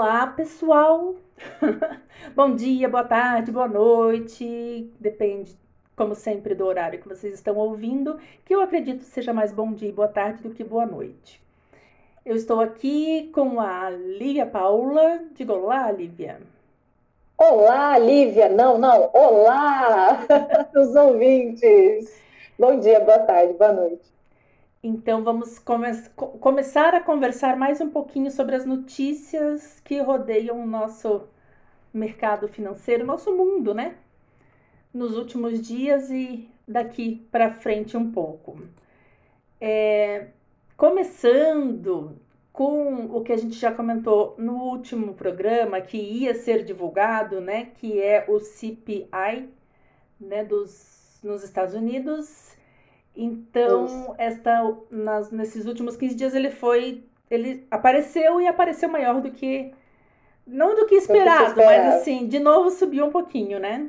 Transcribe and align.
Olá, 0.00 0.26
pessoal! 0.28 1.14
Bom 2.34 2.56
dia, 2.56 2.88
boa 2.88 3.04
tarde, 3.04 3.52
boa 3.52 3.68
noite, 3.68 4.90
depende, 4.98 5.54
como 5.94 6.14
sempre, 6.14 6.54
do 6.54 6.64
horário 6.64 6.98
que 6.98 7.06
vocês 7.06 7.34
estão 7.34 7.54
ouvindo, 7.58 8.18
que 8.46 8.54
eu 8.54 8.62
acredito 8.62 9.04
seja 9.04 9.34
mais 9.34 9.52
bom 9.52 9.74
dia 9.74 9.90
e 9.90 9.92
boa 9.92 10.08
tarde 10.08 10.42
do 10.42 10.54
que 10.54 10.64
boa 10.64 10.86
noite. 10.86 11.42
Eu 12.24 12.34
estou 12.34 12.62
aqui 12.62 13.30
com 13.34 13.60
a 13.60 13.90
Lívia 13.90 14.46
Paula. 14.46 15.20
Diga 15.34 15.52
olá, 15.52 15.92
Lívia. 15.92 16.40
Olá, 17.36 17.98
Lívia! 17.98 18.48
Não, 18.48 18.78
não, 18.78 19.10
olá, 19.12 20.24
os 20.74 20.94
ouvintes! 20.96 22.18
Bom 22.58 22.80
dia, 22.80 23.00
boa 23.00 23.18
tarde, 23.18 23.52
boa 23.52 23.74
noite. 23.74 24.10
Então, 24.82 25.22
vamos 25.22 25.58
come 25.58 25.88
começar 26.40 26.94
a 26.94 27.02
conversar 27.02 27.54
mais 27.54 27.82
um 27.82 27.90
pouquinho 27.90 28.30
sobre 28.30 28.56
as 28.56 28.64
notícias 28.64 29.78
que 29.80 30.00
rodeiam 30.00 30.58
o 30.62 30.66
nosso 30.66 31.28
mercado 31.92 32.48
financeiro, 32.48 33.04
nosso 33.04 33.36
mundo, 33.36 33.74
né? 33.74 33.96
Nos 34.92 35.18
últimos 35.18 35.60
dias 35.60 36.10
e 36.10 36.48
daqui 36.66 37.26
para 37.30 37.50
frente 37.50 37.94
um 37.94 38.10
pouco. 38.10 38.58
É, 39.60 40.28
começando 40.78 42.16
com 42.50 43.04
o 43.14 43.22
que 43.22 43.32
a 43.32 43.36
gente 43.36 43.56
já 43.56 43.70
comentou 43.72 44.34
no 44.38 44.54
último 44.64 45.12
programa, 45.12 45.82
que 45.82 45.98
ia 45.98 46.34
ser 46.34 46.64
divulgado, 46.64 47.38
né? 47.38 47.66
Que 47.74 48.00
é 48.00 48.24
o 48.26 48.40
CPI, 48.40 49.50
né? 50.18 50.42
Dos, 50.42 51.20
nos 51.22 51.44
Estados 51.44 51.74
Unidos 51.74 52.58
então, 53.16 54.14
esta, 54.18 54.74
nas, 54.90 55.30
nesses 55.30 55.66
últimos 55.66 55.96
15 55.96 56.14
dias 56.14 56.34
ele 56.34 56.50
foi. 56.50 57.04
Ele 57.30 57.66
apareceu 57.70 58.40
e 58.40 58.46
apareceu 58.46 58.88
maior 58.88 59.20
do 59.20 59.30
que. 59.30 59.72
Não 60.46 60.74
do 60.74 60.86
que 60.86 60.96
esperado, 60.96 61.54
que 61.54 61.64
mas 61.64 61.94
assim, 61.94 62.26
de 62.26 62.40
novo 62.40 62.70
subiu 62.70 63.06
um 63.06 63.10
pouquinho, 63.10 63.58
né? 63.60 63.88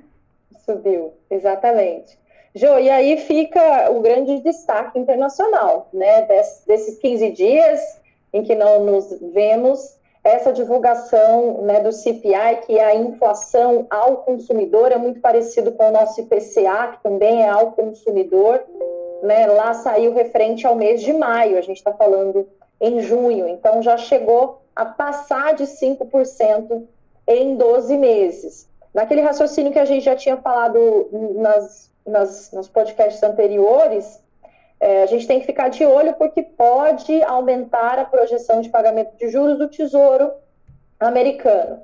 Subiu, 0.65 1.13
exatamente. 1.29 2.19
Jo, 2.53 2.77
e 2.77 2.89
aí 2.89 3.17
fica 3.17 3.89
o 3.89 4.01
grande 4.01 4.41
destaque 4.41 4.99
internacional, 4.99 5.87
né? 5.93 6.23
Des, 6.23 6.63
desses 6.67 6.99
15 6.99 7.31
dias 7.31 8.01
em 8.33 8.43
que 8.43 8.53
não 8.53 8.83
nos 8.85 9.19
vemos, 9.33 9.97
essa 10.23 10.53
divulgação 10.53 11.63
né, 11.63 11.79
do 11.79 11.91
CPI, 11.91 12.61
que 12.65 12.77
é 12.77 12.83
a 12.83 12.95
inflação 12.95 13.87
ao 13.89 14.17
consumidor, 14.17 14.91
é 14.91 14.97
muito 14.97 15.19
parecido 15.19 15.71
com 15.71 15.89
o 15.89 15.91
nosso 15.91 16.21
IPCA, 16.21 16.93
que 16.93 17.03
também 17.03 17.43
é 17.43 17.49
ao 17.49 17.71
consumidor 17.71 18.63
né, 19.21 19.47
lá 19.47 19.73
saiu 19.73 20.13
referente 20.13 20.65
ao 20.65 20.75
mês 20.75 21.01
de 21.01 21.13
maio, 21.13 21.57
a 21.57 21.61
gente 21.61 21.77
está 21.77 21.93
falando 21.93 22.47
em 22.79 23.01
junho, 23.01 23.47
então 23.47 23.81
já 23.81 23.97
chegou 23.97 24.61
a 24.75 24.85
passar 24.85 25.53
de 25.53 25.65
5% 25.65 26.83
em 27.27 27.55
12 27.55 27.97
meses. 27.97 28.67
Naquele 28.93 29.21
raciocínio 29.21 29.71
que 29.71 29.79
a 29.79 29.85
gente 29.85 30.03
já 30.03 30.15
tinha 30.15 30.37
falado 30.37 31.07
nas, 31.35 31.91
nas, 32.05 32.51
nos 32.51 32.67
podcasts 32.67 33.21
anteriores, 33.23 34.21
é, 34.79 35.03
a 35.03 35.05
gente 35.05 35.27
tem 35.27 35.39
que 35.39 35.45
ficar 35.45 35.69
de 35.69 35.85
olho 35.85 36.13
porque 36.15 36.41
pode 36.41 37.21
aumentar 37.23 37.99
a 37.99 38.05
projeção 38.05 38.61
de 38.61 38.69
pagamento 38.69 39.15
de 39.15 39.29
juros 39.29 39.57
do 39.57 39.67
Tesouro 39.67 40.31
americano. 40.99 41.79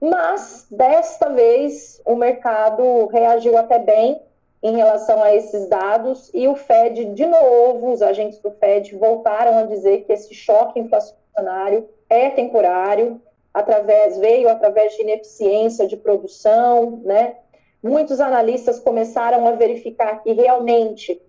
Mas, 0.00 0.66
desta 0.70 1.30
vez, 1.30 2.02
o 2.04 2.14
mercado 2.14 3.06
reagiu 3.06 3.56
até 3.56 3.78
bem 3.78 4.20
em 4.62 4.76
relação 4.76 5.22
a 5.22 5.34
esses 5.34 5.68
dados 5.68 6.30
e 6.32 6.46
o 6.46 6.54
Fed, 6.54 7.06
de 7.06 7.26
novo, 7.26 7.90
os 7.90 8.00
agentes 8.00 8.38
do 8.38 8.50
Fed 8.52 8.94
voltaram 8.96 9.58
a 9.58 9.64
dizer 9.64 10.04
que 10.04 10.12
esse 10.12 10.32
choque 10.34 10.78
inflacionário 10.78 11.88
é 12.08 12.30
temporário, 12.30 13.20
através 13.52 14.16
veio 14.18 14.48
através 14.48 14.94
de 14.94 15.02
ineficiência 15.02 15.86
de 15.86 15.96
produção, 15.96 17.00
né? 17.04 17.36
Muitos 17.82 18.20
analistas 18.20 18.78
começaram 18.78 19.46
a 19.48 19.52
verificar 19.52 20.22
que 20.22 20.32
realmente 20.32 21.20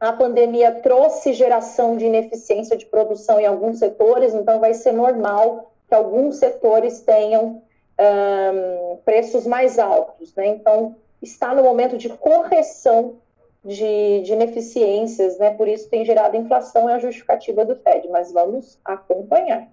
a 0.00 0.12
pandemia 0.12 0.72
trouxe 0.72 1.32
geração 1.32 1.96
de 1.96 2.06
ineficiência 2.06 2.76
de 2.76 2.84
produção 2.86 3.38
em 3.38 3.46
alguns 3.46 3.78
setores, 3.78 4.34
então 4.34 4.58
vai 4.58 4.74
ser 4.74 4.92
normal 4.92 5.72
que 5.88 5.94
alguns 5.94 6.36
setores 6.36 7.00
tenham 7.00 7.62
um, 7.98 8.96
preços 9.04 9.46
mais 9.46 9.78
altos, 9.78 10.34
né? 10.34 10.48
Então, 10.48 10.96
está 11.24 11.54
no 11.54 11.62
momento 11.62 11.96
de 11.96 12.08
correção 12.10 13.16
de, 13.64 14.22
de 14.22 14.32
ineficiências, 14.32 15.38
né? 15.38 15.50
Por 15.50 15.66
isso 15.66 15.88
tem 15.88 16.04
gerado 16.04 16.36
inflação, 16.36 16.88
é 16.88 16.94
a 16.94 16.98
justificativa 16.98 17.64
do 17.64 17.74
Fed, 17.74 18.08
mas 18.08 18.30
vamos 18.30 18.78
acompanhar. 18.84 19.68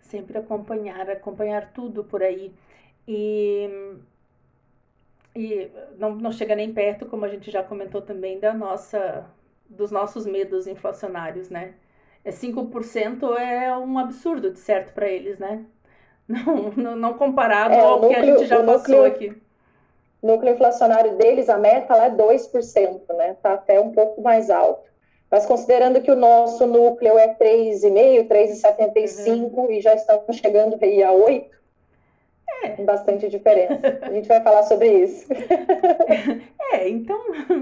Sempre 0.00 0.38
acompanhar, 0.38 1.10
acompanhar 1.10 1.72
tudo 1.72 2.04
por 2.04 2.22
aí. 2.22 2.54
E, 3.06 3.96
e 5.34 5.70
não, 5.98 6.14
não 6.14 6.30
chega 6.30 6.54
nem 6.54 6.72
perto, 6.72 7.06
como 7.06 7.24
a 7.24 7.28
gente 7.28 7.50
já 7.50 7.62
comentou 7.62 8.00
também, 8.00 8.38
da 8.38 8.54
nossa, 8.54 9.26
dos 9.68 9.90
nossos 9.90 10.24
medos 10.24 10.66
inflacionários, 10.66 11.50
né? 11.50 11.74
É 12.24 12.30
5% 12.30 13.36
é 13.36 13.76
um 13.76 13.98
absurdo, 13.98 14.50
de 14.50 14.58
certo, 14.58 14.94
para 14.94 15.08
eles, 15.08 15.38
né? 15.38 15.64
Não, 16.26 16.96
não, 16.96 17.12
comparado 17.14 17.74
é, 17.74 17.80
ao 17.80 18.00
núcleo, 18.00 18.08
que 18.08 18.16
a 18.16 18.24
gente 18.24 18.46
já 18.46 18.64
passou 18.64 19.04
núcleo, 19.04 19.04
aqui 19.04 19.43
núcleo 20.24 20.54
inflacionário 20.54 21.16
deles, 21.16 21.48
a 21.48 21.58
meta 21.58 21.94
lá 21.94 22.06
é 22.06 22.10
2%, 22.10 23.00
né? 23.16 23.32
Está 23.32 23.54
até 23.54 23.80
um 23.80 23.92
pouco 23.92 24.22
mais 24.22 24.50
alto. 24.50 24.82
Mas 25.30 25.46
considerando 25.46 26.00
que 26.00 26.10
o 26.10 26.16
nosso 26.16 26.66
núcleo 26.66 27.18
é 27.18 27.34
3,5%, 27.34 28.28
3,75% 28.28 29.52
uhum. 29.52 29.70
e 29.70 29.80
já 29.80 29.94
estamos 29.94 30.36
chegando 30.36 30.78
aí 30.80 31.02
a 31.02 31.10
8%, 31.10 31.46
é. 32.62 32.82
bastante 32.82 33.28
diferença. 33.28 33.98
A 34.02 34.10
gente 34.10 34.28
vai 34.28 34.40
falar 34.40 34.62
sobre 34.64 34.88
isso. 34.88 35.26
É, 36.72 36.88
então 36.88 37.20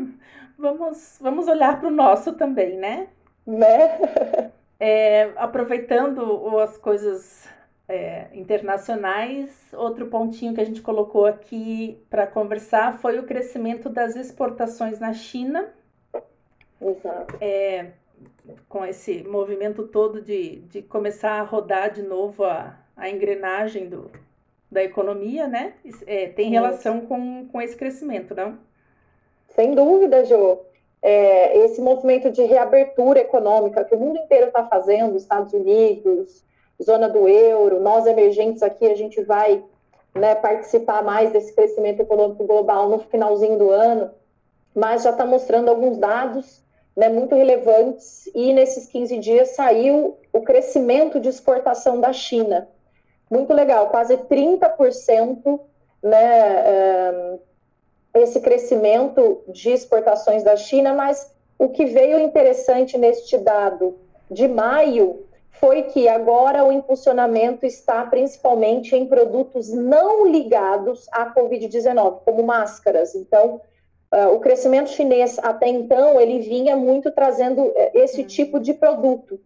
vamos, 0.57 1.19
vamos 1.21 1.47
olhar 1.47 1.79
para 1.79 1.89
o 1.89 1.91
nosso 1.91 2.33
também, 2.35 2.77
né? 2.77 3.09
Né? 3.47 4.51
É, 4.81 5.31
aproveitando 5.37 6.59
as 6.59 6.79
coisas 6.79 7.47
é, 7.93 8.29
internacionais. 8.33 9.51
Outro 9.73 10.07
pontinho 10.07 10.55
que 10.55 10.61
a 10.61 10.65
gente 10.65 10.81
colocou 10.81 11.27
aqui 11.27 12.03
para 12.09 12.27
conversar 12.27 12.99
foi 12.99 13.19
o 13.19 13.25
crescimento 13.25 13.91
das 13.91 14.17
exportações 14.17 14.99
na 14.99 15.13
China. 15.13 15.73
Exato. 16.81 17.37
É, 17.41 17.93
com 18.69 18.85
esse 18.85 19.23
movimento 19.23 19.87
todo 19.87 20.21
de, 20.21 20.61
de 20.63 20.83
começar 20.83 21.33
a 21.33 21.43
rodar 21.43 21.93
de 21.93 22.03
novo 22.03 22.45
a, 22.45 22.79
a 22.97 23.09
engrenagem 23.09 23.89
do, 23.89 24.11
da 24.71 24.83
economia, 24.83 25.47
né? 25.47 25.75
É, 26.07 26.29
tem 26.29 26.51
relação 26.51 27.03
com, 27.03 27.47
com 27.49 27.61
esse 27.61 27.77
crescimento, 27.77 28.35
não? 28.35 28.59
Sem 29.49 29.75
dúvida, 29.75 30.25
Jô. 30.25 30.61
É, 31.05 31.59
esse 31.65 31.81
movimento 31.81 32.31
de 32.31 32.43
reabertura 32.45 33.21
econômica 33.21 33.85
que 33.85 33.95
o 33.95 33.99
mundo 33.99 34.19
inteiro 34.19 34.47
está 34.47 34.65
fazendo, 34.65 35.17
Estados 35.17 35.53
Unidos, 35.53 36.45
zona 36.83 37.09
do 37.09 37.29
euro, 37.29 37.81
nós 37.81 38.07
emergentes 38.07 38.63
aqui, 38.63 38.87
a 38.87 38.95
gente 38.95 39.23
vai 39.23 39.63
né, 40.15 40.35
participar 40.35 41.03
mais 41.03 41.33
desse 41.33 41.55
crescimento 41.55 42.01
econômico 42.01 42.45
global 42.45 42.89
no 42.89 42.99
finalzinho 42.99 43.59
do 43.59 43.71
ano, 43.71 44.11
mas 44.75 45.03
já 45.03 45.11
está 45.11 45.25
mostrando 45.25 45.69
alguns 45.69 45.99
dados 45.99 46.63
né, 46.97 47.09
muito 47.09 47.35
relevantes 47.35 48.31
e 48.35 48.53
nesses 48.53 48.87
15 48.87 49.19
dias 49.19 49.51
saiu 49.51 50.17
o 50.33 50.41
crescimento 50.43 51.19
de 51.19 51.29
exportação 51.29 52.01
da 52.01 52.13
China. 52.13 52.69
Muito 53.31 53.53
legal, 53.55 53.89
quase 53.89 54.17
30% 54.17 55.61
né, 56.03 56.65
um, 57.15 57.39
esse 58.15 58.41
crescimento 58.41 59.43
de 59.49 59.71
exportações 59.71 60.43
da 60.43 60.57
China, 60.57 60.93
mas 60.93 61.33
o 61.59 61.69
que 61.69 61.87
veio 61.87 62.19
interessante 62.19 62.99
neste 62.99 63.39
dado 63.39 63.97
de 64.31 64.49
maio 64.49 65.25
foi 65.53 65.85
que 65.85 66.09
agora 66.09 66.65
o 66.65 66.73
impulsionamento 66.73 67.65
está 67.65 68.05
principalmente 68.07 68.97
em 68.97 69.07
produtos 69.07 69.73
não 69.73 70.27
ligados 70.27 71.07
à 71.13 71.33
Covid-19, 71.33 72.21
como 72.25 72.43
máscaras. 72.43 73.15
Então, 73.15 73.61
uh, 74.13 74.35
o 74.35 74.41
crescimento 74.41 74.91
chinês 74.91 75.39
até 75.39 75.69
então 75.69 76.21
ele 76.21 76.41
vinha 76.41 76.77
muito 76.77 77.11
trazendo 77.13 77.71
eh, 77.77 77.93
esse 77.95 78.23
uhum. 78.23 78.27
tipo 78.27 78.59
de 78.59 78.75
produto. 78.75 79.39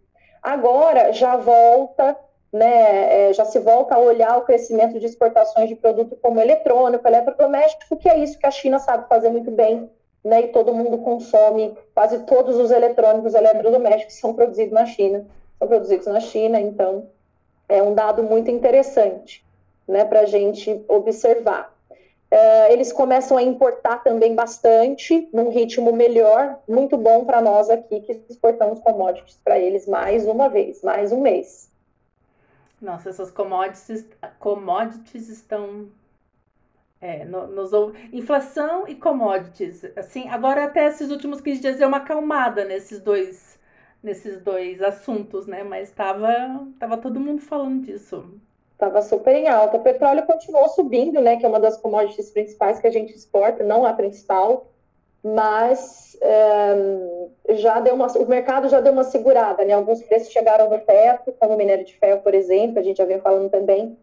Agora 0.43 1.13
já 1.13 1.37
volta, 1.37 2.17
né, 2.53 3.29
eh, 3.29 3.33
já 3.33 3.45
se 3.45 3.59
volta 3.59 3.97
a 3.97 3.99
olhar 3.99 4.39
o 4.39 4.43
crescimento 4.43 4.99
de 4.99 5.07
exportações 5.07 5.69
de 5.69 5.75
produto 5.75 6.17
como 6.23 6.41
eletrônico, 6.41 7.07
eletrodoméstico, 7.07 7.97
que 7.97 8.09
é 8.09 8.17
isso 8.19 8.39
que 8.39 8.47
a 8.47 8.51
China 8.51 8.79
sabe 8.79 9.09
fazer 9.09 9.29
muito 9.29 9.51
bem, 9.51 9.91
né, 10.25 10.43
e 10.43 10.49
todo 10.49 10.73
mundo 10.73 10.99
consome, 10.99 11.77
quase 11.93 12.21
todos 12.21 12.57
os 12.57 12.71
eletrônicos 12.71 13.35
eletrodomésticos 13.35 14.19
são 14.19 14.33
produzidos 14.33 14.73
na 14.73 14.87
China 14.87 15.27
são 15.59 15.69
produzidos 15.69 16.07
na 16.07 16.21
China, 16.21 16.61
então 16.61 17.09
é 17.69 17.83
um 17.83 17.95
dado 17.95 18.23
muito 18.23 18.51
interessante 18.51 19.45
né, 19.87 20.05
para 20.05 20.21
a 20.21 20.27
gente 20.27 20.85
observar. 20.89 21.75
Uh, 22.31 22.73
eles 22.73 22.93
começam 22.93 23.37
a 23.37 23.43
importar 23.43 24.03
também 24.03 24.35
bastante, 24.35 25.29
num 25.33 25.49
ritmo 25.49 25.93
melhor, 25.93 26.59
muito 26.69 26.97
bom 26.97 27.25
para 27.25 27.41
nós 27.41 27.71
aqui 27.71 28.01
que 28.01 28.21
exportamos 28.29 28.81
commodities 28.81 29.39
para 29.45 29.59
eles 29.59 29.87
mais 29.87 30.27
uma 30.27 30.49
vez, 30.49 30.83
mais 30.83 31.13
um 31.13 31.21
mês. 31.21 31.71
Nossa, 32.83 33.09
essas 33.09 33.31
commodities, 33.31 34.05
commodities 34.41 35.29
estão 35.29 35.87
é, 37.01 37.25
no, 37.25 37.47
nos, 37.47 37.71
inflação 38.13 38.89
e 38.89 38.95
commodities. 38.95 39.85
Assim, 39.97 40.29
agora 40.29 40.65
até 40.65 40.87
esses 40.89 41.11
últimos 41.11 41.41
15 41.41 41.61
dias 41.61 41.77
deu 41.79 41.89
uma 41.89 41.99
acalmada 41.99 42.65
nesses 42.65 43.01
dois 43.01 43.57
nesses 44.03 44.41
dois 44.41 44.83
assuntos, 44.83 45.47
né? 45.47 45.63
Mas 45.63 45.89
estava 45.89 46.67
tava 46.79 46.97
todo 46.97 47.21
mundo 47.21 47.41
falando 47.41 47.83
disso. 47.83 48.25
Estava 48.73 49.01
super 49.03 49.35
em 49.35 49.49
alta. 49.49 49.79
O 49.79 49.83
petróleo 49.83 50.27
continuou 50.27 50.69
subindo, 50.69 51.21
né? 51.21 51.37
Que 51.37 51.47
é 51.47 51.49
uma 51.49 51.61
das 51.61 51.77
commodities 51.77 52.31
principais 52.31 52.79
que 52.79 52.87
a 52.87 52.93
gente 52.93 53.15
exporta, 53.15 53.65
não 53.65 53.87
a 53.87 53.93
principal, 53.93 54.67
mas 55.25 56.17
é, 56.21 57.55
já 57.57 57.81
deu 57.81 57.95
uma, 57.95 58.07
o 58.07 58.27
mercado 58.27 58.69
já 58.69 58.81
deu 58.81 58.93
uma 58.93 59.05
segurada, 59.05 59.65
né? 59.65 59.73
Alguns 59.73 60.03
preços 60.03 60.33
chegaram 60.33 60.69
no 60.69 60.79
teto, 60.79 61.33
como 61.39 61.55
o 61.55 61.57
minério 61.57 61.85
de 61.85 61.97
ferro, 61.97 62.21
por 62.21 62.35
exemplo, 62.35 62.79
a 62.79 62.83
gente 62.83 62.99
já 62.99 63.05
vem 63.05 63.21
falando 63.21 63.51
também 63.51 63.97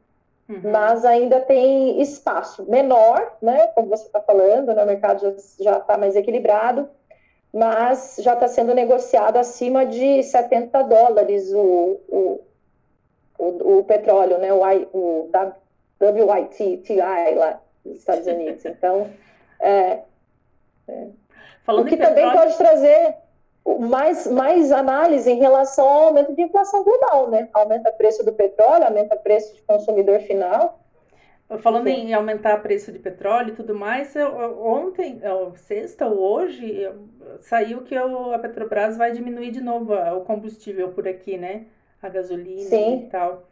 Uhum. 0.48 0.72
Mas 0.72 1.06
ainda 1.06 1.40
tem 1.40 2.02
espaço 2.02 2.70
menor, 2.70 3.38
né? 3.42 3.68
Como 3.68 3.88
você 3.88 4.06
está 4.06 4.20
falando, 4.20 4.74
né, 4.74 4.84
o 4.84 4.88
mercado 4.88 5.36
já 5.60 5.78
está 5.78 5.98
mais 5.98 6.16
equilibrado, 6.16 6.90
mas 7.54 8.16
já 8.20 8.34
está 8.34 8.48
sendo 8.48 8.74
negociado 8.74 9.38
acima 9.38 9.86
de 9.86 10.24
70 10.24 10.82
dólares 10.84 11.54
o, 11.54 12.00
o, 12.08 12.42
o, 13.38 13.78
o 13.78 13.84
petróleo, 13.84 14.40
né? 14.40 14.52
O, 14.52 14.62
o 14.92 15.30
WIT, 16.02 16.96
lá 17.36 17.62
nos 17.86 18.00
Estados 18.00 18.26
Unidos. 18.26 18.66
Então, 18.66 19.08
é, 19.60 20.00
é. 20.88 21.08
o 21.68 21.86
que 21.86 21.96
também 21.96 22.26
petróleo... 22.26 22.40
pode 22.40 22.58
trazer 22.58 23.18
mais, 23.80 24.26
mais 24.28 24.72
análise 24.72 25.30
em 25.30 25.40
relação 25.40 25.88
ao 25.88 26.04
aumento 26.06 26.34
de 26.34 26.42
inflação 26.42 26.84
global, 26.84 27.30
né? 27.30 27.50
Aumenta 27.54 27.92
o 27.92 27.94
preço 27.94 28.24
do 28.26 28.34
petróleo, 28.34 28.86
aumenta 28.86 29.16
o 29.16 29.20
preço 29.20 29.54
de 29.54 29.62
consumidor 29.62 30.20
final. 30.22 30.80
Falando 31.60 31.88
Sim. 31.88 32.08
em 32.08 32.14
aumentar 32.14 32.58
o 32.58 32.62
preço 32.62 32.92
de 32.92 33.00
petróleo 33.00 33.50
e 33.50 33.56
tudo 33.56 33.76
mais, 33.76 34.16
eu, 34.16 34.30
ontem, 34.66 35.20
eu, 35.22 35.54
sexta 35.56 36.06
ou 36.06 36.20
hoje, 36.20 36.70
eu, 36.70 37.08
saiu 37.42 37.82
que 37.82 37.94
eu, 37.94 38.34
a 38.34 38.40
Petrobras 38.40 38.98
vai 38.98 39.12
diminuir 39.12 39.52
de 39.52 39.62
novo 39.62 39.94
o 39.94 40.22
combustível 40.22 40.90
por 40.90 41.08
aqui, 41.08 41.38
né? 41.38 41.66
A 42.02 42.10
gasolina 42.10 42.70
Sim. 42.70 43.06
e 43.06 43.10
tal. 43.10 43.44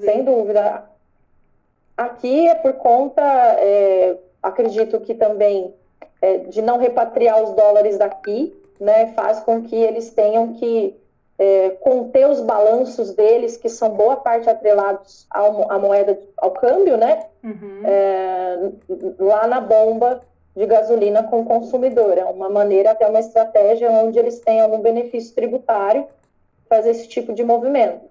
Sem 0.00 0.24
dúvida. 0.24 0.84
Aqui 1.96 2.48
é 2.48 2.54
por 2.54 2.72
conta, 2.74 3.22
é, 3.22 4.18
acredito 4.42 5.00
que 5.00 5.14
também, 5.14 5.74
é, 6.22 6.38
de 6.38 6.62
não 6.62 6.78
repatriar 6.78 7.42
os 7.42 7.52
dólares 7.52 7.98
daqui, 7.98 8.56
né, 8.80 9.12
faz 9.12 9.40
com 9.40 9.62
que 9.62 9.76
eles 9.76 10.10
tenham 10.10 10.54
que 10.54 10.96
é, 11.40 11.70
conter 11.80 12.28
os 12.28 12.42
balanços 12.42 13.14
deles, 13.14 13.56
que 13.56 13.70
são 13.70 13.88
boa 13.88 14.14
parte 14.16 14.50
atrelados 14.50 15.26
ao, 15.30 15.72
à 15.72 15.78
moeda, 15.78 16.20
ao 16.36 16.50
câmbio, 16.50 16.98
né, 16.98 17.24
uhum. 17.42 17.80
é, 17.82 18.70
lá 19.18 19.46
na 19.46 19.58
bomba 19.58 20.20
de 20.54 20.66
gasolina 20.66 21.22
com 21.22 21.40
o 21.40 21.46
consumidor. 21.46 22.18
É 22.18 22.24
uma 22.26 22.50
maneira, 22.50 22.90
até 22.90 23.06
uma 23.06 23.20
estratégia 23.20 23.90
onde 23.90 24.18
eles 24.18 24.38
têm 24.40 24.60
algum 24.60 24.80
benefício 24.80 25.34
tributário 25.34 26.06
fazer 26.68 26.90
esse 26.90 27.08
tipo 27.08 27.32
de 27.32 27.42
movimento. 27.42 28.04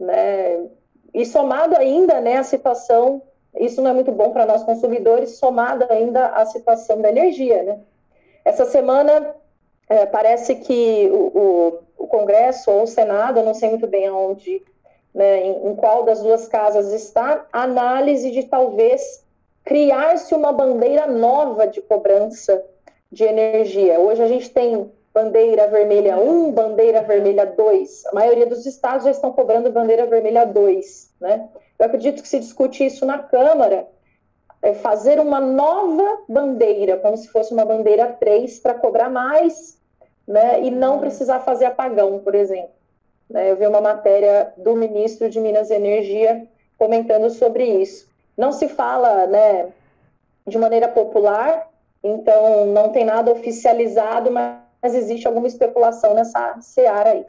Né? 0.00 0.66
E 1.14 1.24
somado 1.24 1.76
ainda 1.76 2.20
né, 2.20 2.38
a 2.38 2.42
situação, 2.42 3.22
isso 3.56 3.80
não 3.80 3.92
é 3.92 3.94
muito 3.94 4.10
bom 4.10 4.32
para 4.32 4.46
nós 4.46 4.64
consumidores, 4.64 5.36
somado 5.36 5.86
ainda 5.88 6.26
a 6.26 6.44
situação 6.44 7.00
da 7.00 7.08
energia. 7.08 7.62
Né? 7.62 7.78
Essa 8.44 8.64
semana 8.64 9.32
é, 9.88 10.06
parece 10.06 10.56
que 10.56 11.08
o, 11.12 11.38
o, 11.38 11.83
o, 12.04 12.06
Congresso 12.06 12.70
ou 12.70 12.82
o 12.82 12.86
Senado, 12.86 13.38
eu 13.38 13.44
não 13.44 13.54
sei 13.54 13.70
muito 13.70 13.86
bem 13.86 14.06
aonde, 14.06 14.62
né, 15.14 15.42
em, 15.42 15.68
em 15.68 15.76
qual 15.76 16.04
das 16.04 16.22
duas 16.22 16.46
casas 16.48 16.92
está, 16.92 17.46
a 17.52 17.62
análise 17.62 18.30
de 18.30 18.44
talvez 18.44 19.24
criar-se 19.64 20.34
uma 20.34 20.52
bandeira 20.52 21.06
nova 21.06 21.66
de 21.66 21.80
cobrança 21.80 22.64
de 23.10 23.24
energia. 23.24 23.98
Hoje 23.98 24.22
a 24.22 24.28
gente 24.28 24.50
tem 24.50 24.90
bandeira 25.14 25.68
vermelha 25.68 26.18
1, 26.18 26.50
bandeira 26.52 27.02
vermelha 27.02 27.46
2. 27.46 28.06
A 28.06 28.14
maioria 28.14 28.46
dos 28.46 28.66
estados 28.66 29.04
já 29.04 29.12
estão 29.12 29.32
cobrando 29.32 29.70
bandeira 29.70 30.06
vermelha 30.06 30.44
2, 30.44 31.14
né? 31.20 31.48
Eu 31.78 31.86
acredito 31.86 32.22
que 32.22 32.28
se 32.28 32.40
discute 32.40 32.84
isso 32.84 33.06
na 33.06 33.18
Câmara, 33.18 33.88
é 34.60 34.74
fazer 34.74 35.20
uma 35.20 35.40
nova 35.40 36.22
bandeira, 36.28 36.96
como 36.96 37.16
se 37.16 37.28
fosse 37.28 37.52
uma 37.52 37.64
bandeira 37.64 38.06
3, 38.18 38.58
para 38.60 38.74
cobrar 38.74 39.10
mais, 39.10 39.78
né, 40.26 40.62
e 40.62 40.70
não 40.70 40.98
precisar 40.98 41.40
fazer 41.40 41.66
apagão, 41.66 42.18
por 42.18 42.34
exemplo. 42.34 42.70
Né, 43.28 43.50
eu 43.50 43.56
vi 43.56 43.66
uma 43.66 43.80
matéria 43.80 44.52
do 44.56 44.74
ministro 44.74 45.28
de 45.28 45.40
Minas 45.40 45.70
e 45.70 45.74
Energia 45.74 46.46
comentando 46.78 47.30
sobre 47.30 47.64
isso. 47.64 48.08
Não 48.36 48.52
se 48.52 48.68
fala 48.68 49.26
né, 49.26 49.68
de 50.46 50.58
maneira 50.58 50.88
popular, 50.88 51.70
então 52.02 52.66
não 52.66 52.90
tem 52.90 53.04
nada 53.04 53.30
oficializado, 53.30 54.30
mas 54.30 54.94
existe 54.94 55.26
alguma 55.26 55.46
especulação 55.46 56.14
nessa 56.14 56.56
seara 56.60 57.10
aí 57.10 57.26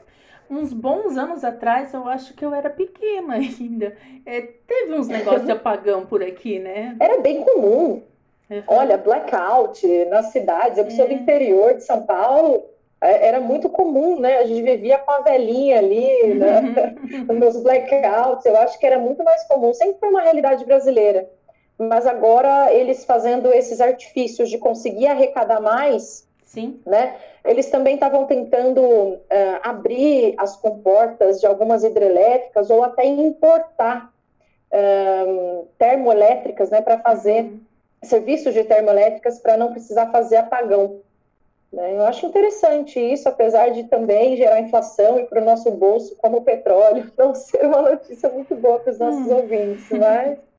uns 0.49 0.73
bons 0.73 1.17
anos 1.17 1.43
atrás, 1.43 1.93
eu 1.93 2.07
acho 2.07 2.33
que 2.33 2.45
eu 2.45 2.53
era 2.53 2.69
pequena 2.69 3.35
ainda. 3.59 3.95
É, 4.25 4.41
teve 4.41 4.93
uns 4.93 5.07
negócios 5.07 5.45
de 5.45 5.51
apagão 5.51 6.05
por 6.05 6.21
aqui, 6.23 6.59
né? 6.59 6.95
Era 6.99 7.19
bem 7.21 7.43
comum. 7.43 8.03
Uhum. 8.49 8.63
Olha, 8.67 8.97
blackout 8.97 9.87
nas 10.05 10.27
cidades. 10.27 10.77
Eu 10.77 10.85
que 10.85 10.93
sou 10.93 11.07
do 11.07 11.13
é. 11.13 11.15
interior 11.15 11.73
de 11.73 11.83
São 11.83 12.03
Paulo, 12.03 12.63
era 13.07 13.39
muito 13.39 13.69
comum, 13.69 14.19
né? 14.19 14.37
A 14.37 14.45
gente 14.45 14.61
vivia 14.61 14.97
com 14.97 15.11
a 15.11 15.19
velhinha 15.19 15.79
ali, 15.79 16.33
né? 16.35 16.95
Uhum. 17.27 17.35
nos 17.39 17.57
blackouts. 17.57 18.45
Eu 18.45 18.57
acho 18.57 18.79
que 18.79 18.85
era 18.85 18.99
muito 18.99 19.23
mais 19.23 19.43
comum. 19.47 19.73
Sempre 19.73 19.99
foi 19.99 20.09
uma 20.09 20.21
realidade 20.21 20.65
brasileira. 20.65 21.29
Mas 21.77 22.07
agora 22.07 22.73
eles 22.73 23.03
fazendo 23.03 23.53
esses 23.53 23.81
artifícios 23.81 24.49
de 24.49 24.57
conseguir 24.57 25.07
arrecadar 25.07 25.59
mais, 25.59 26.25
Sim. 26.45 26.79
né? 26.85 27.15
Eles 27.43 27.69
também 27.69 27.95
estavam 27.95 28.25
tentando 28.25 28.81
uh, 28.81 29.19
abrir 29.61 30.33
as 30.37 30.55
comportas 30.55 31.39
de 31.39 31.45
algumas 31.45 31.83
hidrelétricas 31.83 32.69
ou 32.69 32.83
até 32.83 33.05
importar 33.05 34.11
uh, 34.71 35.67
termoelétricas 35.77 36.69
né, 36.69 36.81
para 36.81 36.97
fazer 36.99 37.43
uhum. 37.43 37.59
serviços 38.01 38.53
de 38.53 38.63
termoelétricas 38.63 39.39
para 39.39 39.57
não 39.57 39.71
precisar 39.71 40.11
fazer 40.11 40.37
apagão. 40.37 41.01
Né? 41.75 41.97
Eu 41.97 42.05
acho 42.05 42.25
interessante 42.25 42.97
isso, 42.97 43.27
apesar 43.27 43.69
de 43.69 43.83
também 43.83 44.37
gerar 44.37 44.61
inflação 44.61 45.19
e 45.19 45.25
para 45.25 45.41
o 45.41 45.45
nosso 45.45 45.69
bolso, 45.71 46.15
como 46.15 46.37
o 46.37 46.41
petróleo, 46.41 47.11
não 47.17 47.35
ser 47.35 47.65
uma 47.65 47.81
notícia 47.81 48.29
muito 48.29 48.55
boa 48.55 48.79
para 48.79 48.93
os 48.93 48.99
nossos 48.99 49.27
hum. 49.27 49.35
ouvintes, 49.35 49.89
mas. 49.91 50.39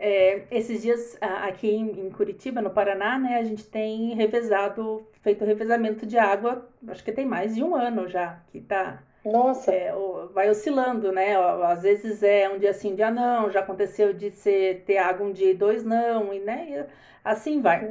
É, 0.00 0.42
esses 0.52 0.80
dias 0.80 1.18
aqui 1.20 1.74
em 1.74 2.08
Curitiba, 2.10 2.62
no 2.62 2.70
Paraná, 2.70 3.18
né, 3.18 3.34
a 3.34 3.42
gente 3.42 3.66
tem 3.66 4.14
revezado, 4.14 5.04
feito 5.22 5.44
revezamento 5.44 6.06
de 6.06 6.16
água, 6.16 6.64
acho 6.86 7.02
que 7.02 7.10
tem 7.10 7.26
mais 7.26 7.56
de 7.56 7.64
um 7.64 7.74
ano 7.74 8.08
já 8.08 8.38
que 8.52 8.60
tá. 8.60 9.02
Nossa! 9.24 9.72
É, 9.72 9.92
vai 10.32 10.48
oscilando, 10.48 11.10
né? 11.10 11.34
Às 11.64 11.82
vezes 11.82 12.22
é 12.22 12.48
um 12.48 12.60
dia 12.60 12.72
sim, 12.72 12.92
um 12.92 12.94
dia 12.94 13.10
não, 13.10 13.50
já 13.50 13.58
aconteceu 13.58 14.12
de 14.12 14.30
ser, 14.30 14.84
ter 14.86 14.98
água 14.98 15.26
um 15.26 15.32
dia 15.32 15.50
e 15.50 15.54
dois 15.54 15.82
não, 15.82 16.32
e 16.32 16.38
né, 16.38 16.86
assim 17.24 17.60
vai. 17.60 17.88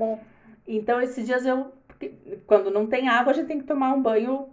Então, 0.65 1.01
esses 1.01 1.25
dias 1.25 1.45
eu, 1.45 1.73
quando 2.45 2.71
não 2.71 2.87
tem 2.87 3.09
água, 3.09 3.31
a 3.31 3.35
gente 3.35 3.47
tem 3.47 3.59
que 3.59 3.65
tomar 3.65 3.93
um 3.93 4.01
banho, 4.01 4.49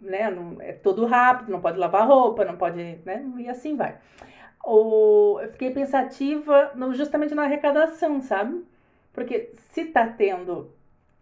né? 0.00 0.30
Não, 0.30 0.60
é 0.60 0.72
tudo 0.72 1.06
rápido, 1.06 1.50
não 1.50 1.60
pode 1.60 1.78
lavar 1.78 2.06
roupa, 2.06 2.44
não 2.44 2.56
pode, 2.56 2.78
né? 3.04 3.24
E 3.38 3.48
assim 3.48 3.76
vai 3.76 3.98
ou 4.62 5.40
eu 5.40 5.50
fiquei 5.50 5.70
pensativa 5.70 6.72
no, 6.74 6.94
justamente 6.94 7.34
na 7.34 7.44
arrecadação, 7.44 8.20
sabe? 8.20 8.62
Porque 9.12 9.50
se 9.72 9.86
tá 9.86 10.06
tendo, 10.06 10.72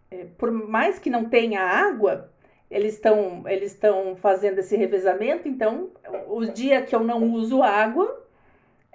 é, 0.09 0.25
por 0.37 0.51
mais 0.51 0.99
que 0.99 1.09
não 1.09 1.25
tenha 1.25 1.61
água, 1.61 2.29
eles 2.69 2.93
estão 2.93 3.43
eles 3.47 3.73
estão 3.73 4.15
fazendo 4.15 4.59
esse 4.59 4.77
revezamento, 4.77 5.47
então 5.47 5.89
os 6.27 6.53
dias 6.53 6.87
que 6.87 6.95
eu 6.95 7.03
não 7.03 7.33
uso 7.33 7.63
água, 7.63 8.25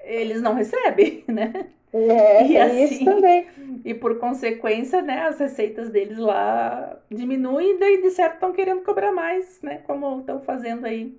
eles 0.03 0.41
não 0.41 0.55
recebem, 0.55 1.25
né? 1.29 1.67
É, 1.93 2.47
e 2.47 2.59
assim, 2.59 2.85
isso 2.85 3.05
também. 3.05 3.47
E 3.87 3.95
por 3.95 4.19
consequência, 4.19 5.01
né, 5.01 5.29
as 5.29 5.39
receitas 5.39 5.91
deles 5.91 6.19
lá 6.19 6.99
diminuem 7.09 7.77
e 7.77 7.79
daí 7.79 8.03
de 8.03 8.11
certo 8.11 8.35
estão 8.35 8.53
querendo 8.53 8.83
cobrar 8.83 9.13
mais, 9.13 9.63
né? 9.63 9.81
Como 9.87 10.19
estão 10.19 10.41
fazendo 10.41 10.85
aí 10.85 11.17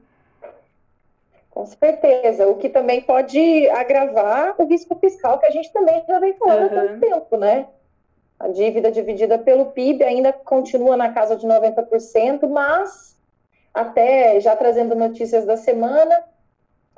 com 1.57 1.65
certeza, 1.65 2.45
o 2.45 2.57
que 2.57 2.69
também 2.69 3.01
pode 3.01 3.67
agravar 3.69 4.53
o 4.59 4.65
risco 4.65 4.93
fiscal 4.99 5.39
que 5.39 5.47
a 5.47 5.49
gente 5.49 5.73
também 5.73 6.03
já 6.07 6.19
vem 6.19 6.33
falando 6.33 6.71
uhum. 6.71 6.77
há 6.77 6.81
tanto 6.81 6.99
tempo, 6.99 7.37
né? 7.37 7.67
A 8.39 8.49
dívida 8.49 8.91
dividida 8.91 9.39
pelo 9.39 9.67
PIB 9.67 10.03
ainda 10.03 10.31
continua 10.31 10.95
na 10.95 11.11
casa 11.13 11.35
de 11.35 11.47
90%, 11.47 12.47
mas 12.47 13.17
até 13.73 14.39
já 14.39 14.55
trazendo 14.55 14.93
notícias 14.93 15.45
da 15.45 15.57
semana, 15.57 16.21